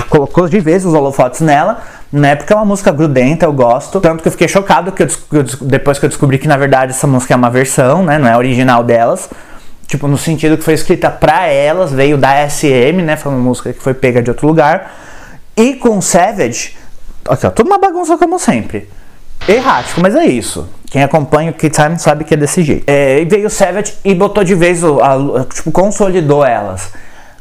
colocou 0.10 0.48
de 0.48 0.60
vez 0.60 0.86
os 0.86 0.93
holofotes 0.93 1.41
nela, 1.41 1.79
né? 2.13 2.36
Porque 2.36 2.53
é 2.53 2.55
uma 2.55 2.65
música 2.65 2.91
grudenta, 2.91 3.48
eu 3.48 3.51
gosto. 3.51 4.00
Tanto 4.00 4.22
que 4.22 4.27
eu 4.27 4.31
fiquei 4.31 4.48
chocado 4.48 4.91
que 4.91 5.01
eu, 5.01 5.07
depois 5.62 5.98
que 5.98 6.05
eu 6.05 6.10
descobri 6.10 6.38
que 6.38 6.48
na 6.48 6.55
verdade 6.55 6.91
essa 6.91 7.07
música 7.07 7.34
é 7.34 7.38
uma 7.38 7.50
versão, 7.50 8.03
né? 8.03 8.19
Não 8.19 8.27
é 8.27 8.38
original 8.38 8.84
delas. 8.84 9.27
Tipo, 9.88 10.08
no 10.08 10.17
sentido 10.17 10.58
que 10.58 10.63
foi 10.63 10.74
escrita 10.74 11.10
pra 11.10 11.48
elas, 11.48 11.91
veio 11.94 12.17
da 12.17 12.48
SM, 12.50 13.01
né? 13.03 13.15
Foi 13.15 13.32
uma 13.32 13.41
música 13.41 13.72
que 13.72 13.82
foi 13.82 13.94
pega 13.94 14.22
de 14.22 14.29
outro 14.29 14.46
lugar. 14.46 14.94
E 15.56 15.75
com 15.75 16.01
Savage, 16.01 16.75
aqui 17.27 17.48
ó, 17.48 17.50
tudo 17.50 17.67
uma 17.67 17.79
bagunça 17.79 18.17
como 18.17 18.38
sempre. 18.38 18.89
Errático, 19.48 20.01
mas 20.01 20.13
é 20.13 20.25
isso. 20.25 20.67
Quem 20.91 21.01
acompanha 21.01 21.51
o 21.51 21.53
Kid 21.53 21.74
Time 21.74 21.98
sabe 21.98 22.25
que 22.25 22.34
é 22.34 22.38
desse 22.38 22.63
jeito. 22.63 22.84
É, 22.86 23.22
e 23.22 23.25
veio 23.25 23.50
Savage 23.50 23.94
e 24.03 24.13
botou 24.13 24.44
de 24.44 24.56
vez, 24.56 24.84
o, 24.84 25.00
a, 25.00 25.46
tipo, 25.46 25.72
consolidou 25.72 26.46
elas. 26.46 26.89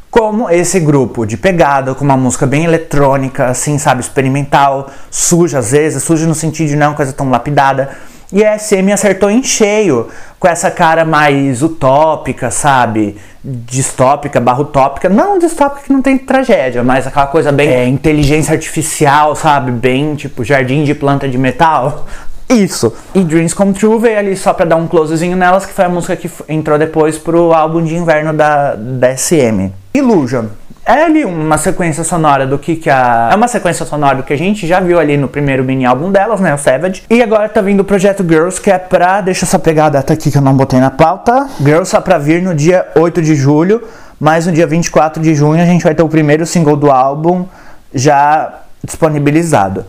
Como 0.09 0.49
esse 0.49 0.79
grupo 0.79 1.25
de 1.25 1.35
pegada, 1.35 1.93
com 1.93 2.05
uma 2.05 2.15
música 2.15 2.47
bem 2.47 2.63
eletrônica, 2.63 3.45
assim, 3.47 3.77
sabe, 3.77 3.99
experimental, 3.99 4.89
suja 5.11 5.59
às 5.59 5.71
vezes, 5.71 6.01
suja 6.01 6.25
no 6.25 6.33
sentido 6.33 6.69
de 6.69 6.75
não 6.77 6.85
é 6.85 6.89
uma 6.89 6.95
coisa 6.95 7.11
tão 7.11 7.29
lapidada 7.29 7.89
e 8.31 8.43
a 8.43 8.57
SM 8.57 8.91
acertou 8.91 9.29
em 9.29 9.41
cheio 9.41 10.07
com 10.39 10.47
essa 10.47 10.69
cara 10.69 11.05
mais 11.05 11.61
utópica, 11.61 12.51
sabe? 12.51 13.17
Distópica, 13.43 14.39
barra 14.39 14.61
utópica. 14.61 15.07
Não 15.07 15.39
distópica 15.39 15.83
que 15.83 15.93
não 15.93 16.01
tem 16.01 16.17
tragédia, 16.17 16.83
mas 16.83 17.07
aquela 17.07 17.27
coisa 17.27 17.51
bem 17.51 17.69
é, 17.69 17.87
inteligência 17.87 18.53
artificial, 18.53 19.35
sabe? 19.35 19.71
Bem 19.71 20.15
tipo 20.15 20.43
jardim 20.43 20.83
de 20.83 20.93
planta 20.93 21.27
de 21.27 21.37
metal. 21.37 22.05
Isso. 22.49 22.93
E 23.13 23.23
Dreams 23.23 23.53
Come 23.53 23.73
True 23.73 23.99
veio 23.99 24.19
ali 24.19 24.35
só 24.35 24.53
pra 24.53 24.65
dar 24.65 24.77
um 24.77 24.87
closezinho 24.87 25.35
nelas, 25.35 25.65
que 25.65 25.73
foi 25.73 25.85
a 25.85 25.89
música 25.89 26.15
que 26.15 26.29
entrou 26.47 26.77
depois 26.77 27.17
pro 27.17 27.53
álbum 27.53 27.83
de 27.83 27.95
inverno 27.95 28.33
da, 28.33 28.75
da 28.75 29.15
SM. 29.17 29.71
Illusion 29.93 30.45
é 30.87 31.03
ali 31.03 31.25
uma 31.25 31.57
sequência 31.57 32.03
sonora 32.03 32.47
do 32.47 32.57
que, 32.57 32.77
que 32.77 32.89
a. 32.89 33.29
É 33.31 33.35
uma 33.35 33.47
sequência 33.49 33.85
sonora 33.85 34.15
do 34.15 34.23
que 34.23 34.31
a 34.31 34.37
gente 34.37 34.65
já 34.65 34.79
viu 34.79 34.97
ali 34.97 35.17
no 35.17 35.27
primeiro 35.27 35.63
mini 35.63 35.85
álbum 35.85 36.11
delas, 36.11 36.39
né? 36.39 36.53
O 36.53 36.57
Savage. 36.57 37.03
E 37.09 37.21
agora 37.21 37.49
tá 37.49 37.61
vindo 37.61 37.81
o 37.81 37.83
projeto 37.83 38.23
Girls, 38.23 38.61
que 38.61 38.71
é 38.71 38.77
pra. 38.77 39.19
Deixa 39.19 39.43
eu 39.43 39.49
só 39.49 39.59
pegar 39.59 39.87
a 39.87 39.89
data 39.89 40.13
aqui 40.13 40.31
que 40.31 40.37
eu 40.37 40.41
não 40.41 40.55
botei 40.55 40.79
na 40.79 40.89
pauta. 40.89 41.47
Girls 41.59 41.91
tá 41.91 41.99
pra 41.99 42.17
vir 42.17 42.41
no 42.41 42.55
dia 42.55 42.87
8 42.95 43.21
de 43.21 43.35
julho, 43.35 43.85
mas 44.17 44.47
no 44.47 44.53
dia 44.53 44.65
24 44.65 45.21
de 45.21 45.35
junho 45.35 45.61
a 45.61 45.65
gente 45.65 45.83
vai 45.83 45.93
ter 45.93 46.03
o 46.03 46.09
primeiro 46.09 46.45
single 46.45 46.77
do 46.77 46.89
álbum 46.89 47.45
já 47.93 48.61
disponibilizado. 48.81 49.85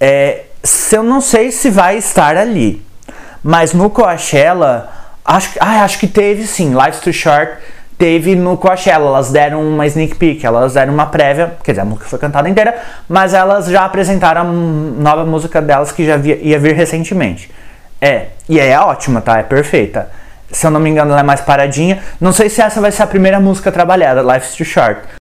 É, 0.00 0.46
se 0.62 0.96
eu 0.96 1.04
não 1.04 1.20
sei 1.20 1.52
se 1.52 1.70
vai 1.70 1.96
estar 1.96 2.36
ali, 2.36 2.84
mas 3.44 3.72
no 3.72 3.88
Coachella, 3.88 4.90
acho, 5.24 5.50
ah, 5.60 5.84
acho 5.84 6.00
que 6.00 6.08
teve 6.08 6.46
sim, 6.48 6.74
Life's 6.74 7.00
Too 7.00 7.12
Short 7.12 7.58
teve 8.02 8.34
no 8.34 8.56
Coachella, 8.56 9.06
elas 9.06 9.30
deram 9.30 9.62
uma 9.62 9.86
sneak 9.86 10.16
peek, 10.16 10.44
elas 10.44 10.74
deram 10.74 10.92
uma 10.92 11.06
prévia, 11.06 11.52
quer 11.62 11.70
dizer, 11.70 11.82
a 11.82 11.84
música 11.84 12.08
foi 12.08 12.18
cantada 12.18 12.48
inteira, 12.48 12.76
mas 13.08 13.32
elas 13.32 13.66
já 13.66 13.84
apresentaram 13.84 14.40
a 14.40 14.44
nova 14.44 15.24
música 15.24 15.62
delas 15.62 15.92
que 15.92 16.04
já 16.04 16.16
via, 16.16 16.36
ia 16.42 16.58
vir 16.58 16.74
recentemente. 16.74 17.48
É, 18.00 18.30
e 18.48 18.58
é 18.58 18.76
ótima, 18.80 19.20
tá? 19.20 19.38
É 19.38 19.44
perfeita. 19.44 20.10
Se 20.50 20.66
eu 20.66 20.72
não 20.72 20.80
me 20.80 20.90
engano, 20.90 21.12
ela 21.12 21.20
é 21.20 21.22
mais 21.22 21.42
paradinha. 21.42 22.02
Não 22.20 22.32
sei 22.32 22.48
se 22.48 22.60
essa 22.60 22.80
vai 22.80 22.90
ser 22.90 23.04
a 23.04 23.06
primeira 23.06 23.38
música 23.38 23.70
trabalhada, 23.70 24.20
Life's 24.20 24.56
Too 24.56 24.66
Short. 24.66 25.21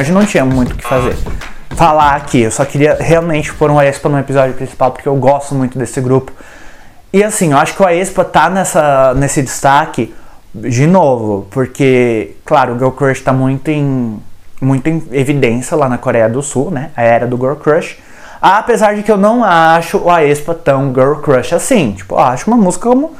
Hoje 0.00 0.12
não 0.12 0.24
tinha 0.24 0.44
muito 0.44 0.72
o 0.72 0.76
que 0.76 0.84
fazer. 0.84 1.16
Falar 1.70 2.16
aqui, 2.16 2.40
eu 2.40 2.50
só 2.50 2.64
queria 2.64 2.96
realmente 2.98 3.52
pôr 3.54 3.70
um 3.70 3.78
Aespa 3.78 4.08
no 4.08 4.18
episódio 4.18 4.54
principal, 4.54 4.90
porque 4.90 5.08
eu 5.08 5.14
gosto 5.16 5.54
muito 5.54 5.78
desse 5.78 6.00
grupo. 6.00 6.32
E 7.12 7.22
assim, 7.22 7.52
eu 7.52 7.58
acho 7.58 7.74
que 7.74 7.82
o 7.82 7.86
Aespa 7.86 8.24
tá 8.24 8.50
nessa, 8.50 9.14
nesse 9.14 9.42
destaque 9.42 10.14
de 10.54 10.86
novo, 10.86 11.46
porque, 11.50 12.36
claro, 12.44 12.74
o 12.74 12.78
Girl 12.78 12.90
Crush 12.90 13.20
tá 13.20 13.32
muito 13.32 13.68
em, 13.68 14.20
muito 14.60 14.88
em 14.88 15.02
evidência 15.12 15.76
lá 15.76 15.88
na 15.88 15.96
Coreia 15.96 16.28
do 16.28 16.42
Sul, 16.42 16.70
né? 16.70 16.90
A 16.96 17.02
era 17.02 17.26
do 17.26 17.36
Girl 17.36 17.54
Crush. 17.54 17.98
Apesar 18.42 18.94
de 18.94 19.02
que 19.02 19.12
eu 19.12 19.18
não 19.18 19.44
acho 19.44 19.98
o 19.98 20.10
Aespa 20.10 20.54
tão 20.54 20.92
Girl 20.94 21.16
Crush 21.16 21.52
assim. 21.52 21.92
Tipo, 21.92 22.14
eu 22.14 22.20
acho 22.20 22.46
uma 22.50 22.56
música 22.56 22.88
como 22.88 23.12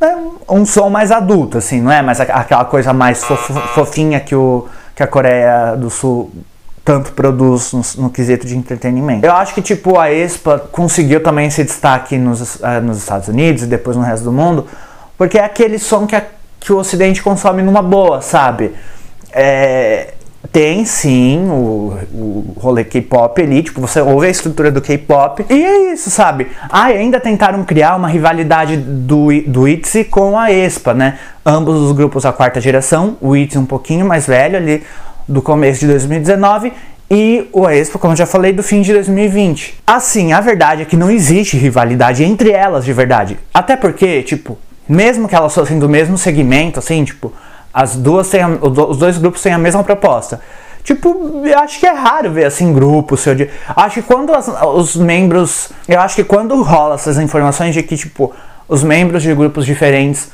né, 0.00 0.16
um 0.48 0.64
som 0.66 0.88
mais 0.90 1.10
adulto, 1.10 1.58
assim, 1.58 1.80
não 1.80 1.90
é? 1.90 2.02
Mas 2.02 2.20
aquela 2.20 2.64
coisa 2.64 2.92
mais 2.92 3.24
fofinha 3.74 4.20
que 4.20 4.34
o 4.34 4.68
que 5.02 5.04
a 5.04 5.06
Coreia 5.06 5.74
do 5.76 5.90
Sul 5.90 6.30
tanto 6.84 7.12
produz 7.12 7.72
no, 7.72 8.04
no, 8.04 8.10
quesito 8.10 8.46
de 8.46 8.56
entretenimento. 8.56 9.24
Eu 9.24 9.32
acho 9.32 9.54
que 9.54 9.62
tipo 9.62 9.98
a 9.98 10.12
Expa 10.12 10.58
conseguiu 10.58 11.22
também 11.22 11.46
esse 11.46 11.62
destaque 11.62 12.18
nos, 12.18 12.56
uh, 12.56 12.80
nos 12.82 12.98
Estados 12.98 13.28
Unidos 13.28 13.62
e 13.62 13.66
depois 13.66 13.96
no 13.96 14.02
resto 14.02 14.24
do 14.24 14.32
mundo, 14.32 14.66
Porque 15.16 15.38
é 15.38 15.44
aquele 15.44 15.78
som 15.78 16.06
que, 16.06 16.16
a, 16.16 16.24
que 16.58 16.72
o 16.72 16.78
Ocidente 16.78 17.22
consome 17.22 17.62
numa 17.62 17.82
boa, 17.82 18.20
sabe? 18.20 18.74
É, 19.32 20.14
tem 20.50 20.84
sim 20.84 21.46
o, 21.48 21.96
o 22.12 22.54
rolê 22.58 22.84
K-pop 22.84 23.40
ali, 23.40 23.62
tipo, 23.62 23.80
você 23.80 24.00
ouve 24.00 24.26
a 24.26 24.30
estrutura 24.30 24.70
do 24.70 24.80
K-pop 24.80 25.44
e 25.48 25.64
é 25.64 25.92
isso, 25.92 26.10
sabe? 26.10 26.48
Ah, 26.68 26.86
ainda 26.86 27.20
tentaram 27.20 27.64
criar 27.64 27.96
uma 27.96 28.08
rivalidade 28.08 28.76
do, 28.76 29.28
do 29.46 29.68
ITZY 29.68 30.04
com 30.04 30.38
a 30.38 30.50
ESPA, 30.50 30.94
né? 30.94 31.18
Ambos 31.46 31.76
os 31.76 31.92
grupos 31.92 32.24
da 32.24 32.32
quarta 32.32 32.60
geração, 32.60 33.16
o 33.20 33.36
ITZY 33.36 33.58
um 33.58 33.66
pouquinho 33.66 34.04
mais 34.04 34.26
velho 34.26 34.56
ali, 34.56 34.82
do 35.28 35.40
começo 35.40 35.80
de 35.80 35.86
2019 35.86 36.72
e 37.10 37.46
o 37.52 37.68
Expo, 37.68 37.98
como 37.98 38.16
já 38.16 38.24
falei, 38.24 38.54
do 38.54 38.62
fim 38.62 38.80
de 38.80 38.92
2020. 38.92 39.82
Assim, 39.86 40.32
a 40.32 40.40
verdade 40.40 40.82
é 40.82 40.84
que 40.86 40.96
não 40.96 41.10
existe 41.10 41.58
rivalidade 41.58 42.24
entre 42.24 42.50
elas 42.50 42.86
de 42.86 42.92
verdade. 42.94 43.38
Até 43.52 43.76
porque, 43.76 44.22
tipo, 44.22 44.58
mesmo 44.88 45.28
que 45.28 45.34
elas 45.34 45.54
fossem 45.54 45.78
do 45.78 45.90
mesmo 45.90 46.16
segmento, 46.16 46.78
assim, 46.78 47.04
tipo, 47.04 47.30
as 47.72 47.96
duas 47.96 48.28
têm, 48.28 48.42
os 48.60 48.96
dois 48.98 49.18
grupos 49.18 49.42
têm 49.42 49.52
a 49.52 49.58
mesma 49.58 49.82
proposta. 49.82 50.40
Tipo, 50.84 51.42
eu 51.44 51.58
acho 51.60 51.78
que 51.78 51.86
é 51.86 51.92
raro 51.92 52.30
ver 52.30 52.44
assim 52.44 52.72
grupos. 52.72 53.20
Seu 53.20 53.34
dia. 53.34 53.50
Acho 53.76 54.02
que 54.02 54.02
quando 54.02 54.34
as, 54.34 54.48
os 54.48 54.96
membros. 54.96 55.70
Eu 55.86 56.00
acho 56.00 56.16
que 56.16 56.24
quando 56.24 56.60
rola 56.62 56.96
essas 56.96 57.18
informações 57.18 57.72
de 57.72 57.82
que, 57.82 57.96
tipo, 57.96 58.32
os 58.68 58.82
membros 58.82 59.22
de 59.22 59.32
grupos 59.34 59.64
diferentes 59.64 60.30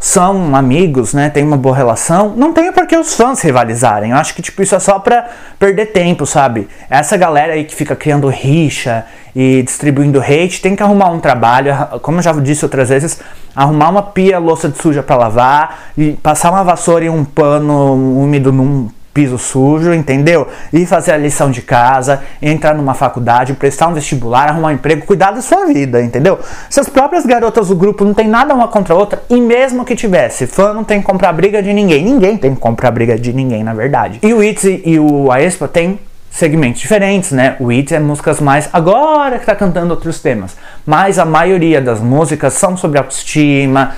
são 0.00 0.56
amigos, 0.56 1.12
né? 1.12 1.28
Tem 1.28 1.44
uma 1.44 1.58
boa 1.58 1.76
relação, 1.76 2.32
não 2.34 2.54
tem 2.54 2.72
por 2.72 2.86
que 2.86 2.96
os 2.96 3.14
fãs 3.14 3.42
rivalizarem. 3.42 4.12
Eu 4.12 4.16
acho 4.16 4.34
que 4.34 4.40
tipo 4.40 4.62
isso 4.62 4.74
é 4.74 4.78
só 4.78 4.98
pra 4.98 5.28
perder 5.58 5.86
tempo, 5.86 6.24
sabe? 6.24 6.68
Essa 6.88 7.18
galera 7.18 7.52
aí 7.52 7.64
que 7.64 7.74
fica 7.74 7.94
criando 7.94 8.26
rixa 8.28 9.04
e 9.34 9.62
distribuindo 9.62 10.20
hate 10.20 10.60
tem 10.60 10.74
que 10.74 10.82
arrumar 10.82 11.10
um 11.10 11.20
trabalho, 11.20 11.74
como 12.02 12.18
eu 12.18 12.22
já 12.22 12.32
disse 12.32 12.64
outras 12.64 12.88
vezes, 12.88 13.20
arrumar 13.54 13.88
uma 13.90 14.02
pia 14.02 14.38
louça 14.38 14.68
de 14.68 14.78
suja 14.78 15.02
para 15.02 15.16
lavar 15.16 15.90
e 15.96 16.12
passar 16.12 16.50
uma 16.50 16.64
vassoura 16.64 17.04
e 17.04 17.10
um 17.10 17.24
pano 17.24 17.94
úmido 18.20 18.52
num 18.52 18.88
piso 19.12 19.38
sujo, 19.38 19.92
entendeu? 19.92 20.46
Ir 20.72 20.86
fazer 20.86 21.12
a 21.12 21.16
lição 21.16 21.50
de 21.50 21.62
casa, 21.62 22.22
entrar 22.40 22.74
numa 22.74 22.94
faculdade, 22.94 23.54
prestar 23.54 23.88
um 23.88 23.94
vestibular, 23.94 24.48
arrumar 24.48 24.68
um 24.68 24.72
emprego, 24.72 25.04
cuidar 25.04 25.32
da 25.32 25.42
sua 25.42 25.66
vida, 25.66 26.00
entendeu? 26.00 26.38
Se 26.68 26.80
as 26.80 26.88
próprias 26.88 27.26
garotas 27.26 27.68
do 27.68 27.74
grupo 27.74 28.04
não 28.04 28.14
tem 28.14 28.28
nada 28.28 28.54
uma 28.54 28.68
contra 28.68 28.94
a 28.94 28.96
outra, 28.96 29.22
e 29.28 29.40
mesmo 29.40 29.84
que 29.84 29.96
tivesse, 29.96 30.46
fã 30.46 30.72
não 30.72 30.84
tem 30.84 31.00
que 31.00 31.06
comprar 31.06 31.32
briga 31.32 31.62
de 31.62 31.72
ninguém. 31.72 32.04
Ninguém 32.04 32.36
tem 32.36 32.54
que 32.54 32.60
comprar 32.60 32.90
briga 32.90 33.18
de 33.18 33.32
ninguém, 33.32 33.64
na 33.64 33.74
verdade. 33.74 34.20
E 34.22 34.32
o 34.32 34.42
ITZY 34.42 34.82
e 34.86 34.98
o 34.98 35.30
Aespa 35.32 35.66
tem 35.66 35.98
segmentos 36.30 36.80
diferentes, 36.80 37.32
né? 37.32 37.56
O 37.58 37.70
It 37.70 37.92
é 37.92 37.98
músicas 37.98 38.40
mais 38.40 38.68
agora 38.72 39.38
que 39.38 39.44
tá 39.44 39.54
cantando 39.54 39.90
outros 39.90 40.20
temas, 40.20 40.56
mas 40.86 41.18
a 41.18 41.24
maioria 41.24 41.80
das 41.80 42.00
músicas 42.00 42.54
são 42.54 42.76
sobre 42.76 42.98
autoestima, 42.98 43.92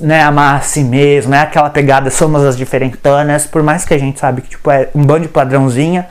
né, 0.00 0.22
amar 0.22 0.56
a 0.56 0.60
si 0.60 0.82
mesmo, 0.82 1.34
é 1.34 1.40
aquela 1.40 1.68
pegada 1.68 2.10
somos 2.10 2.42
as 2.42 2.56
diferentonas, 2.56 3.46
por 3.46 3.62
mais 3.62 3.84
que 3.84 3.92
a 3.92 3.98
gente 3.98 4.18
sabe 4.18 4.40
que 4.40 4.50
tipo 4.50 4.70
é 4.70 4.88
um 4.94 5.04
bando 5.04 5.22
de 5.22 5.28
padrãozinha, 5.28 6.08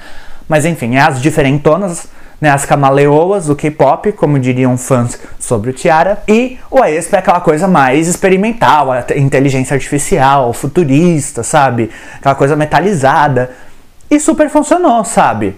mas 0.48 0.63
enfim, 0.63 0.95
é 0.95 1.01
as 1.01 1.19
diferentonas, 1.19 2.07
né, 2.39 2.50
as 2.50 2.65
camaleoas 2.65 3.48
do 3.48 3.55
K-pop, 3.55 4.12
como 4.13 4.39
diriam 4.39 4.77
fãs 4.77 5.19
sobre 5.39 5.71
o 5.71 5.74
Tiara, 5.74 6.21
e 6.27 6.60
o 6.69 6.81
Aespa 6.81 7.17
é 7.17 7.19
aquela 7.19 7.39
coisa 7.39 7.67
mais 7.67 8.07
experimental, 8.07 8.91
a 8.91 9.05
inteligência 9.15 9.74
artificial, 9.74 10.51
futurista, 10.53 11.43
sabe? 11.43 11.89
Aquela 12.17 12.36
coisa 12.36 12.55
metalizada. 12.55 13.51
E 14.12 14.20
super 14.20 14.50
funcionou, 14.50 15.06
sabe? 15.06 15.56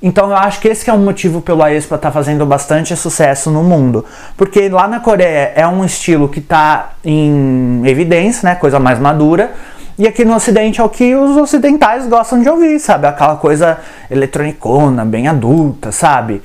Então 0.00 0.30
eu 0.30 0.36
acho 0.36 0.60
que 0.60 0.68
esse 0.68 0.84
que 0.84 0.90
é 0.90 0.92
um 0.92 1.04
motivo 1.04 1.40
pelo 1.40 1.60
Aespa 1.60 1.96
estar 1.96 2.08
tá 2.08 2.12
fazendo 2.12 2.46
bastante 2.46 2.94
sucesso 2.96 3.50
no 3.50 3.64
mundo. 3.64 4.04
Porque 4.36 4.68
lá 4.68 4.86
na 4.86 5.00
Coreia 5.00 5.52
é 5.56 5.66
um 5.66 5.84
estilo 5.84 6.28
que 6.28 6.38
está 6.38 6.92
em 7.04 7.82
evidência, 7.84 8.48
né? 8.48 8.54
Coisa 8.54 8.78
mais 8.78 9.00
madura. 9.00 9.52
E 9.98 10.06
aqui 10.06 10.24
no 10.24 10.36
Ocidente 10.36 10.80
é 10.80 10.84
o 10.84 10.88
que 10.88 11.16
os 11.16 11.36
ocidentais 11.36 12.06
gostam 12.06 12.40
de 12.40 12.48
ouvir, 12.48 12.78
sabe? 12.78 13.08
Aquela 13.08 13.34
coisa 13.34 13.78
eletronicona, 14.08 15.04
bem 15.04 15.26
adulta, 15.26 15.90
sabe? 15.90 16.40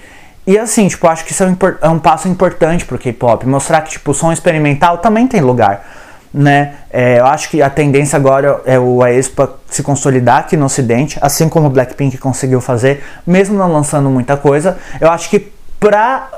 E 0.47 0.57
assim, 0.57 0.87
tipo, 0.87 1.07
acho 1.07 1.23
que 1.23 1.31
isso 1.31 1.43
é 1.43 1.45
um, 1.45 1.57
é 1.79 1.89
um 1.89 1.99
passo 1.99 2.27
importante 2.27 2.85
pro 2.85 2.97
K-pop. 2.97 3.45
Mostrar 3.45 3.81
que, 3.81 3.91
tipo, 3.91 4.09
o 4.09 4.13
som 4.15 4.31
experimental 4.31 4.97
também 4.97 5.27
tem 5.27 5.41
lugar 5.41 5.85
né? 6.33 6.75
É, 6.89 7.19
eu 7.19 7.25
acho 7.25 7.49
que 7.49 7.61
a 7.61 7.69
tendência 7.69 8.15
agora 8.15 8.61
é 8.65 8.79
o 8.79 9.03
Aespa 9.03 9.53
se 9.67 9.83
consolidar 9.83 10.39
aqui 10.39 10.55
no 10.55 10.65
Ocidente, 10.65 11.17
assim 11.21 11.49
como 11.49 11.67
o 11.67 11.69
Blackpink 11.69 12.17
conseguiu 12.17 12.61
fazer, 12.61 13.03
mesmo 13.25 13.57
não 13.57 13.71
lançando 13.71 14.09
muita 14.09 14.37
coisa. 14.37 14.77
Eu 14.99 15.09
acho 15.09 15.29
que 15.29 15.51
para 15.79 16.29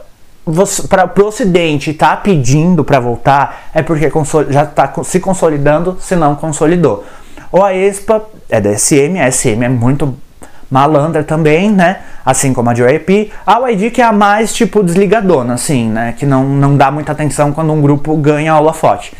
para 0.89 1.23
o 1.23 1.25
Ocidente 1.25 1.93
tá 1.93 2.17
pedindo 2.17 2.83
para 2.83 2.99
voltar 2.99 3.69
é 3.73 3.81
porque 3.81 4.11
já 4.49 4.63
está 4.63 4.91
se 5.01 5.21
consolidando, 5.21 5.97
se 6.01 6.17
não 6.17 6.35
consolidou. 6.35 7.05
O 7.49 7.63
Aespa 7.63 8.21
é 8.49 8.59
da 8.59 8.77
SM, 8.77 9.21
a 9.21 9.31
SM 9.31 9.63
é 9.63 9.69
muito 9.69 10.17
malandra 10.69 11.23
também, 11.23 11.71
né? 11.71 11.99
Assim 12.25 12.51
como 12.51 12.69
a 12.69 12.73
JYP. 12.73 13.31
A 13.45 13.69
YG 13.69 13.91
que 13.91 14.01
é 14.01 14.05
a 14.05 14.11
mais 14.11 14.51
tipo 14.53 14.83
desligadona, 14.83 15.53
assim, 15.53 15.87
né? 15.87 16.13
Que 16.17 16.25
não, 16.25 16.43
não 16.43 16.75
dá 16.75 16.91
muita 16.91 17.11
atenção 17.11 17.53
quando 17.53 17.71
um 17.71 17.81
grupo 17.81 18.17
ganha 18.17 18.57
holofote 18.57 19.13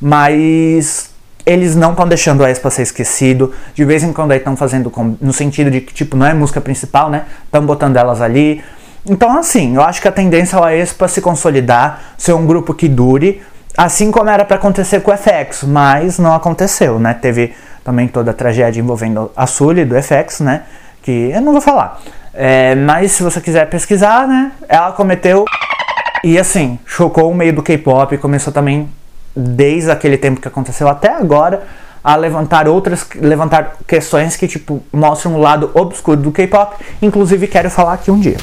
mas 0.00 1.10
eles 1.46 1.76
não 1.76 1.92
estão 1.92 2.08
deixando 2.08 2.44
a 2.44 2.50
Espa 2.50 2.70
ser 2.70 2.82
esquecido. 2.82 3.54
De 3.72 3.84
vez 3.84 4.02
em 4.02 4.12
quando 4.12 4.32
aí 4.32 4.38
estão 4.38 4.56
fazendo 4.56 4.92
no 5.20 5.32
sentido 5.32 5.70
de 5.70 5.80
que, 5.80 5.94
tipo, 5.94 6.16
não 6.16 6.26
é 6.26 6.34
música 6.34 6.60
principal, 6.60 7.08
né? 7.08 7.24
Estão 7.44 7.64
botando 7.64 7.96
elas 7.96 8.20
ali. 8.20 8.62
Então, 9.08 9.38
assim, 9.38 9.76
eu 9.76 9.82
acho 9.82 10.02
que 10.02 10.08
a 10.08 10.12
tendência 10.12 10.56
é 10.56 10.60
a 10.60 10.76
Espa 10.76 11.06
se 11.06 11.20
consolidar, 11.20 12.14
ser 12.18 12.32
um 12.32 12.44
grupo 12.44 12.74
que 12.74 12.88
dure, 12.88 13.40
assim 13.76 14.10
como 14.10 14.28
era 14.28 14.44
para 14.44 14.56
acontecer 14.56 15.00
com 15.00 15.12
o 15.12 15.16
FX, 15.16 15.62
mas 15.62 16.18
não 16.18 16.34
aconteceu, 16.34 16.98
né? 16.98 17.14
Teve 17.14 17.54
também 17.84 18.08
toda 18.08 18.32
a 18.32 18.34
tragédia 18.34 18.80
envolvendo 18.80 19.30
a 19.36 19.46
Sully 19.46 19.84
do 19.84 19.94
FX, 20.02 20.40
né? 20.40 20.64
Que 21.00 21.30
eu 21.32 21.40
não 21.40 21.52
vou 21.52 21.60
falar. 21.60 22.00
É, 22.34 22.74
mas 22.74 23.12
se 23.12 23.22
você 23.22 23.40
quiser 23.40 23.70
pesquisar, 23.70 24.26
né? 24.26 24.50
Ela 24.68 24.90
cometeu. 24.90 25.44
E 26.24 26.36
assim, 26.36 26.76
chocou 26.84 27.30
o 27.30 27.34
meio 27.34 27.52
do 27.52 27.62
K-pop, 27.62 28.18
começou 28.18 28.52
também 28.52 28.88
desde 29.36 29.90
aquele 29.90 30.16
tempo 30.16 30.40
que 30.40 30.48
aconteceu 30.48 30.88
até 30.88 31.12
agora, 31.12 31.64
a 32.02 32.14
levantar 32.16 32.68
outras 32.68 33.06
levantar 33.16 33.76
questões 33.86 34.36
que 34.36 34.46
tipo 34.46 34.82
mostram 34.92 35.34
o 35.34 35.38
lado 35.38 35.70
obscuro 35.74 36.16
do 36.16 36.32
K-pop, 36.32 36.76
inclusive 37.02 37.46
quero 37.48 37.68
falar 37.68 37.94
aqui 37.94 38.10
um 38.10 38.20
dia. 38.20 38.36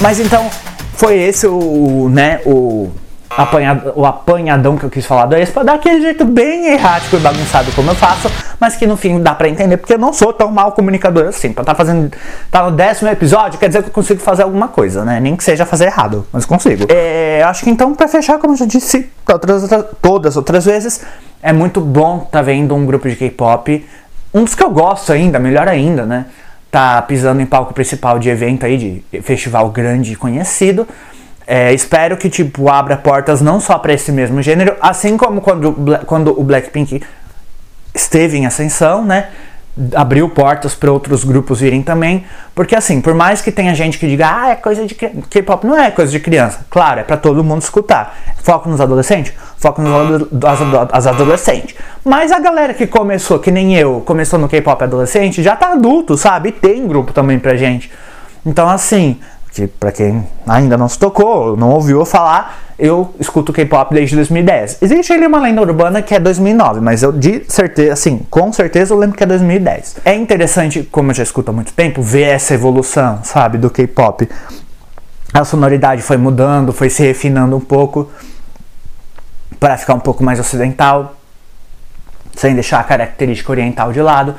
Mas 0.00 0.18
então, 0.18 0.48
foi 1.00 1.16
esse 1.16 1.46
o, 1.46 2.10
né, 2.10 2.42
o, 2.44 2.90
apanhado, 3.30 3.90
o 3.96 4.04
apanhadão 4.04 4.76
que 4.76 4.84
eu 4.84 4.90
quis 4.90 5.06
falar 5.06 5.24
do 5.24 5.34
ex 5.34 5.48
pra 5.48 5.62
dar 5.62 5.76
aquele 5.76 6.02
jeito 6.02 6.26
bem 6.26 6.74
errático 6.74 7.16
e 7.16 7.18
bagunçado 7.18 7.72
como 7.72 7.90
eu 7.90 7.94
faço, 7.94 8.30
mas 8.60 8.76
que 8.76 8.86
no 8.86 8.98
fim 8.98 9.18
dá 9.18 9.34
pra 9.34 9.48
entender, 9.48 9.78
porque 9.78 9.94
eu 9.94 9.98
não 9.98 10.12
sou 10.12 10.30
tão 10.30 10.50
mal 10.50 10.72
comunicador 10.72 11.28
assim. 11.28 11.54
Pra 11.54 11.64
tá 11.64 11.74
fazendo. 11.74 12.12
tá 12.50 12.64
no 12.64 12.72
décimo 12.72 13.08
episódio, 13.08 13.58
quer 13.58 13.68
dizer 13.68 13.82
que 13.82 13.88
eu 13.88 13.94
consigo 13.94 14.20
fazer 14.20 14.42
alguma 14.42 14.68
coisa, 14.68 15.02
né? 15.02 15.18
Nem 15.20 15.34
que 15.36 15.42
seja 15.42 15.64
fazer 15.64 15.86
errado, 15.86 16.26
mas 16.30 16.44
consigo. 16.44 16.84
É, 16.90 17.42
acho 17.44 17.64
que 17.64 17.70
então, 17.70 17.94
pra 17.94 18.06
fechar, 18.06 18.38
como 18.38 18.52
eu 18.52 18.58
já 18.58 18.66
disse 18.66 19.10
outras, 19.26 19.70
todas 20.02 20.36
outras 20.36 20.66
vezes, 20.66 21.00
é 21.42 21.50
muito 21.50 21.80
bom 21.80 22.28
tá 22.30 22.42
vendo 22.42 22.74
um 22.74 22.84
grupo 22.84 23.08
de 23.08 23.16
K-pop. 23.16 23.86
Um 24.34 24.44
dos 24.44 24.54
que 24.54 24.62
eu 24.62 24.70
gosto 24.70 25.14
ainda, 25.14 25.38
melhor 25.38 25.66
ainda, 25.66 26.04
né? 26.04 26.26
Tá 26.70 27.00
pisando 27.02 27.40
em 27.40 27.46
palco 27.46 27.74
principal 27.74 28.18
de 28.18 28.28
evento 28.28 28.64
aí, 28.64 28.76
de 29.10 29.22
festival 29.22 29.68
grande 29.70 30.12
e 30.12 30.16
conhecido. 30.16 30.86
É, 31.46 31.72
espero 31.72 32.16
que 32.16 32.30
tipo 32.30 32.68
abra 32.68 32.96
portas 32.96 33.40
não 33.40 33.58
só 33.58 33.78
para 33.78 33.92
esse 33.92 34.12
mesmo 34.12 34.40
gênero, 34.40 34.76
assim 34.80 35.16
como 35.16 35.40
quando, 35.40 35.74
quando 36.06 36.38
o 36.38 36.44
Blackpink 36.44 37.02
esteve 37.92 38.38
em 38.38 38.46
ascensão, 38.46 39.04
né? 39.04 39.30
Abriu 39.94 40.28
portas 40.28 40.74
para 40.74 40.90
outros 40.90 41.24
grupos 41.24 41.60
virem 41.60 41.82
também, 41.82 42.24
porque 42.54 42.74
assim, 42.74 43.00
por 43.00 43.14
mais 43.14 43.40
que 43.40 43.50
tenha 43.50 43.74
gente 43.74 43.98
que 43.98 44.06
diga, 44.06 44.26
ah, 44.28 44.50
é 44.50 44.54
coisa 44.56 44.84
de 44.84 44.94
K-pop, 44.94 45.66
não 45.66 45.78
é 45.78 45.90
coisa 45.90 46.10
de 46.10 46.20
criança. 46.20 46.66
Claro, 46.68 47.00
é 47.00 47.02
para 47.04 47.16
todo 47.16 47.42
mundo 47.42 47.62
escutar. 47.62 48.16
Foco 48.42 48.68
nos 48.68 48.80
adolescentes, 48.80 49.32
foco 49.56 49.80
nos 49.80 50.28
as 50.92 51.06
adolescentes. 51.06 51.74
Mas 52.04 52.32
a 52.32 52.38
galera 52.40 52.74
que 52.74 52.86
começou, 52.86 53.38
que 53.38 53.50
nem 53.50 53.76
eu, 53.76 54.02
começou 54.04 54.38
no 54.38 54.48
K-pop 54.48 54.82
adolescente, 54.82 55.42
já 55.42 55.56
tá 55.56 55.72
adulto, 55.72 56.16
sabe? 56.16 56.50
E 56.50 56.52
tem 56.52 56.86
grupo 56.86 57.12
também 57.12 57.38
pra 57.38 57.56
gente. 57.56 57.90
Então 58.44 58.68
assim, 58.68 59.20
que 59.52 59.66
para 59.66 59.90
quem 59.90 60.26
ainda 60.46 60.76
não 60.76 60.88
se 60.88 60.98
tocou, 60.98 61.56
não 61.56 61.70
ouviu 61.70 62.04
falar, 62.04 62.58
eu 62.78 63.14
escuto 63.18 63.52
K-pop 63.52 63.92
desde 63.92 64.14
2010. 64.16 64.78
Existe 64.80 65.12
ali 65.12 65.26
uma 65.26 65.40
lenda 65.40 65.60
urbana 65.60 66.00
que 66.00 66.14
é 66.14 66.20
2009, 66.20 66.80
mas 66.80 67.02
eu 67.02 67.12
de 67.12 67.44
certeza, 67.48 67.92
assim, 67.92 68.20
com 68.30 68.52
certeza 68.52 68.94
eu 68.94 68.98
lembro 68.98 69.16
que 69.16 69.24
é 69.24 69.26
2010. 69.26 69.96
É 70.04 70.14
interessante, 70.14 70.82
como 70.84 71.10
eu 71.10 71.14
já 71.14 71.22
escuto 71.22 71.50
há 71.50 71.54
muito 71.54 71.72
tempo, 71.72 72.00
ver 72.00 72.28
essa 72.28 72.54
evolução, 72.54 73.20
sabe, 73.22 73.58
do 73.58 73.68
K-pop. 73.68 74.28
a 75.34 75.44
sonoridade 75.44 76.02
foi 76.02 76.16
mudando, 76.16 76.72
foi 76.72 76.88
se 76.88 77.02
refinando 77.02 77.56
um 77.56 77.60
pouco 77.60 78.10
para 79.58 79.76
ficar 79.76 79.94
um 79.94 80.00
pouco 80.00 80.24
mais 80.24 80.40
ocidental, 80.40 81.16
sem 82.34 82.54
deixar 82.54 82.80
a 82.80 82.84
característica 82.84 83.50
oriental 83.50 83.92
de 83.92 84.00
lado. 84.00 84.34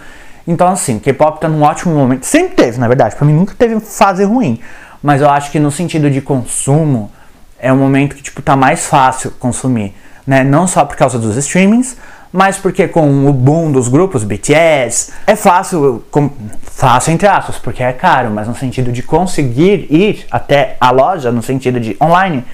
Então, 0.48 0.68
assim, 0.68 0.98
K-pop 0.98 1.40
tá 1.40 1.48
num 1.48 1.62
ótimo 1.62 1.94
momento. 1.94 2.26
Sempre 2.26 2.56
teve, 2.56 2.80
na 2.80 2.88
verdade, 2.88 3.16
para 3.16 3.26
mim 3.26 3.34
nunca 3.34 3.54
teve 3.56 3.80
fase 3.80 4.24
ruim. 4.24 4.60
Mas 5.02 5.22
eu 5.22 5.30
acho 5.30 5.52
que 5.52 5.60
no 5.60 5.72
sentido 5.72 6.10
de 6.10 6.22
consumo, 6.22 7.12
é 7.60 7.72
um 7.72 7.78
momento 7.78 8.16
que, 8.16 8.24
tipo, 8.24 8.42
tá 8.42 8.56
mais 8.56 8.86
fácil 8.86 9.32
consumir. 9.32 9.94
Né? 10.26 10.44
Não 10.44 10.68
só 10.68 10.84
por 10.84 10.96
causa 10.96 11.18
dos 11.20 11.38
streamings, 11.38 11.96
mas 12.32 12.58
porque 12.58 12.88
com 12.88 13.28
o 13.28 13.34
boom 13.34 13.72
dos 13.72 13.88
grupos 13.88 14.24
BTS, 14.24 15.12
é 15.28 15.36
fácil, 15.36 16.04
com, 16.10 16.30
fácil 16.64 17.14
entre 17.14 17.28
aspas, 17.28 17.58
porque 17.58 17.84
é 17.84 17.92
caro, 17.92 18.32
mas 18.32 18.48
no 18.48 18.56
sentido 18.56 18.92
de 18.92 19.04
conseguir 19.04 19.88
ir 19.90 20.26
até 20.32 20.78
a 20.80 20.92
loja, 20.92 21.32
no 21.32 21.44
sentido 21.44 21.80
de 21.80 21.98
online, 22.02 22.46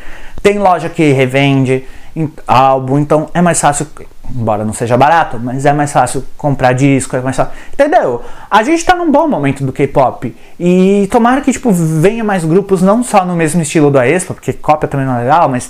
tem 0.42 0.58
loja 0.58 0.90
que 0.90 1.12
revende 1.12 1.86
álbum, 2.48 2.98
então 2.98 3.30
é 3.34 3.42
mais 3.42 3.62
fácil, 3.62 3.88
embora 4.36 4.66
não 4.66 4.74
seja 4.74 4.98
barato, 4.98 5.40
mas 5.40 5.66
é 5.66 5.74
mais 5.74 5.92
fácil 5.92 6.24
comprar 6.38 6.74
disco, 6.74 7.16
é 7.16 7.22
mais 7.22 7.36
fácil, 7.36 7.54
entendeu? 7.74 8.22
A 8.50 8.64
gente 8.64 8.84
tá 8.84 8.96
num 8.96 9.12
bom 9.12 9.28
momento 9.28 9.66
do 9.66 9.72
K-pop 9.72 10.36
e 10.60 11.08
tomara 11.12 11.42
que, 11.42 11.52
tipo, 11.52 11.72
venha 11.72 12.24
mais 12.24 12.44
grupos, 12.44 12.82
não 12.82 13.04
só 13.04 13.26
no 13.26 13.36
mesmo 13.36 13.62
estilo 13.62 13.90
do 13.90 14.00
Aespa, 14.00 14.34
porque 14.34 14.54
cópia 14.54 14.88
também 14.88 15.06
não 15.06 15.16
é 15.16 15.20
legal, 15.20 15.50
mas 15.50 15.70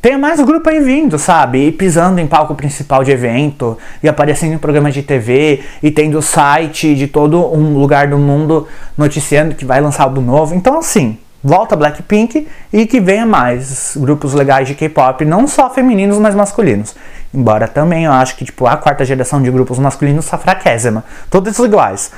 tenha 0.00 0.18
mais 0.18 0.38
grupo 0.40 0.68
aí 0.68 0.80
vindo, 0.80 1.18
sabe? 1.18 1.68
E 1.68 1.72
pisando 1.72 2.20
em 2.20 2.26
palco 2.26 2.54
principal 2.54 3.02
de 3.02 3.10
evento, 3.10 3.78
e 4.02 4.08
aparecendo 4.08 4.52
em 4.52 4.58
programas 4.58 4.92
de 4.92 5.02
TV, 5.02 5.62
e 5.82 5.90
tendo 5.90 6.20
site 6.20 6.94
de 6.94 7.06
todo 7.06 7.38
um 7.54 7.78
lugar 7.78 8.08
do 8.08 8.18
mundo 8.18 8.68
noticiando 8.98 9.54
que 9.54 9.64
vai 9.64 9.80
lançar 9.80 10.02
álbum 10.02 10.20
novo. 10.20 10.54
Então, 10.54 10.78
assim, 10.78 11.16
volta 11.42 11.76
Blackpink 11.76 12.48
e 12.72 12.86
que 12.86 13.00
venha 13.00 13.26
mais 13.26 13.96
grupos 13.96 14.32
legais 14.32 14.66
de 14.66 14.74
K-pop, 14.74 15.24
não 15.24 15.46
só 15.46 15.70
femininos, 15.70 16.18
mas 16.18 16.34
masculinos. 16.34 16.94
Embora 17.34 17.66
também 17.66 18.04
eu 18.04 18.12
acho 18.12 18.36
que 18.36 18.44
tipo, 18.44 18.64
a 18.64 18.76
quarta 18.76 19.04
geração 19.04 19.42
de 19.42 19.50
grupos 19.50 19.78
masculinos 19.78 20.24
está 20.24 20.38
fraquésima. 20.38 21.02
Todos 21.28 21.58
iguais. 21.58 22.12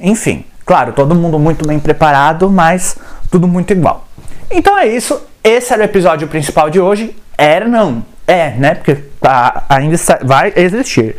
Enfim, 0.00 0.44
claro, 0.66 0.92
todo 0.92 1.14
mundo 1.14 1.38
muito 1.38 1.66
bem 1.66 1.78
preparado, 1.78 2.50
mas 2.50 2.96
tudo 3.30 3.46
muito 3.46 3.72
igual. 3.72 4.08
Então 4.50 4.76
é 4.76 4.86
isso. 4.86 5.20
Esse 5.44 5.72
era 5.72 5.82
o 5.82 5.84
episódio 5.84 6.26
principal 6.26 6.68
de 6.68 6.80
hoje. 6.80 7.14
Era 7.36 7.68
não. 7.68 8.04
É, 8.26 8.50
né? 8.50 8.74
Porque 8.74 8.96
tá, 9.20 9.64
ainda 9.68 9.96
vai 10.24 10.52
existir. 10.56 11.16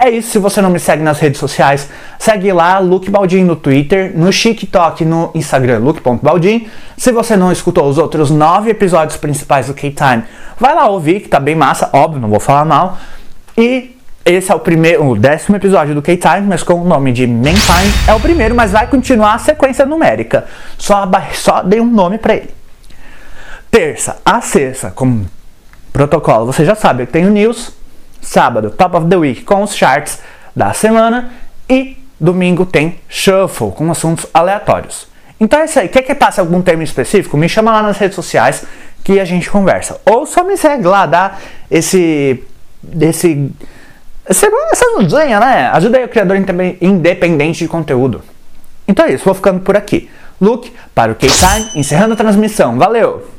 É 0.00 0.08
isso, 0.08 0.30
se 0.30 0.38
você 0.38 0.62
não 0.62 0.70
me 0.70 0.78
segue 0.78 1.02
nas 1.02 1.18
redes 1.18 1.40
sociais, 1.40 1.88
segue 2.20 2.52
lá, 2.52 2.78
Luke 2.78 3.10
Baldin 3.10 3.42
no 3.42 3.56
Twitter, 3.56 4.12
no 4.16 4.30
TikTok, 4.30 5.04
no 5.04 5.32
Instagram, 5.34 5.78
Luke.baldin. 5.78 6.68
Se 6.96 7.10
você 7.10 7.36
não 7.36 7.50
escutou 7.50 7.88
os 7.88 7.98
outros 7.98 8.30
nove 8.30 8.70
episódios 8.70 9.16
principais 9.16 9.66
do 9.66 9.74
K-Time, 9.74 10.22
vai 10.56 10.72
lá 10.72 10.86
ouvir, 10.86 11.18
que 11.18 11.28
tá 11.28 11.40
bem 11.40 11.56
massa, 11.56 11.90
óbvio, 11.92 12.20
não 12.20 12.28
vou 12.28 12.38
falar 12.38 12.64
mal. 12.64 12.96
E 13.56 13.96
esse 14.24 14.52
é 14.52 14.54
o 14.54 14.60
primeiro, 14.60 15.04
o 15.04 15.16
décimo 15.18 15.56
episódio 15.56 15.96
do 15.96 16.02
K-Time, 16.02 16.42
mas 16.42 16.62
com 16.62 16.74
o 16.74 16.84
nome 16.84 17.12
de 17.12 17.26
Time. 17.26 17.92
É 18.06 18.14
o 18.14 18.20
primeiro, 18.20 18.54
mas 18.54 18.70
vai 18.70 18.86
continuar 18.86 19.34
a 19.34 19.38
sequência 19.38 19.84
numérica. 19.84 20.44
Só, 20.78 21.10
só 21.34 21.60
dei 21.64 21.80
um 21.80 21.90
nome 21.90 22.18
para 22.18 22.36
ele. 22.36 22.54
Terça 23.68 24.18
a 24.24 24.40
sexta, 24.40 24.92
como 24.92 25.26
protocolo, 25.92 26.46
você 26.46 26.64
já 26.64 26.76
sabe, 26.76 27.02
eu 27.02 27.06
tenho 27.08 27.30
news. 27.30 27.77
Sábado, 28.20 28.70
top 28.70 28.96
of 28.96 29.06
the 29.08 29.16
week 29.16 29.42
com 29.42 29.62
os 29.62 29.74
charts 29.74 30.20
da 30.54 30.72
semana. 30.72 31.32
E 31.68 31.96
domingo 32.18 32.66
tem 32.66 32.98
shuffle 33.08 33.70
com 33.72 33.90
assuntos 33.90 34.26
aleatórios. 34.32 35.06
Então 35.40 35.60
é 35.60 35.66
isso 35.66 35.78
aí. 35.78 35.88
Quer 35.88 36.02
que 36.02 36.14
passe 36.14 36.40
algum 36.40 36.60
termo 36.60 36.82
específico? 36.82 37.36
Me 37.36 37.48
chama 37.48 37.70
lá 37.70 37.82
nas 37.82 37.96
redes 37.98 38.16
sociais 38.16 38.64
que 39.04 39.20
a 39.20 39.24
gente 39.24 39.48
conversa. 39.50 40.00
Ou 40.04 40.26
só 40.26 40.42
me 40.44 40.56
segue 40.56 40.86
lá, 40.86 41.06
dá 41.06 41.36
esse. 41.70 42.42
esse 43.00 43.52
essa 44.26 44.46
ajudinha, 44.96 45.40
né? 45.40 45.70
Ajuda 45.72 45.98
aí 45.98 46.04
o 46.04 46.08
criador 46.08 46.36
independente 46.80 47.60
de 47.60 47.68
conteúdo. 47.68 48.22
Então 48.86 49.06
é 49.06 49.12
isso, 49.12 49.24
vou 49.24 49.34
ficando 49.34 49.60
por 49.60 49.76
aqui. 49.76 50.10
Luke, 50.40 50.72
para 50.94 51.12
o 51.12 51.14
K-Time, 51.14 51.70
encerrando 51.74 52.14
a 52.14 52.16
transmissão. 52.16 52.76
Valeu! 52.78 53.37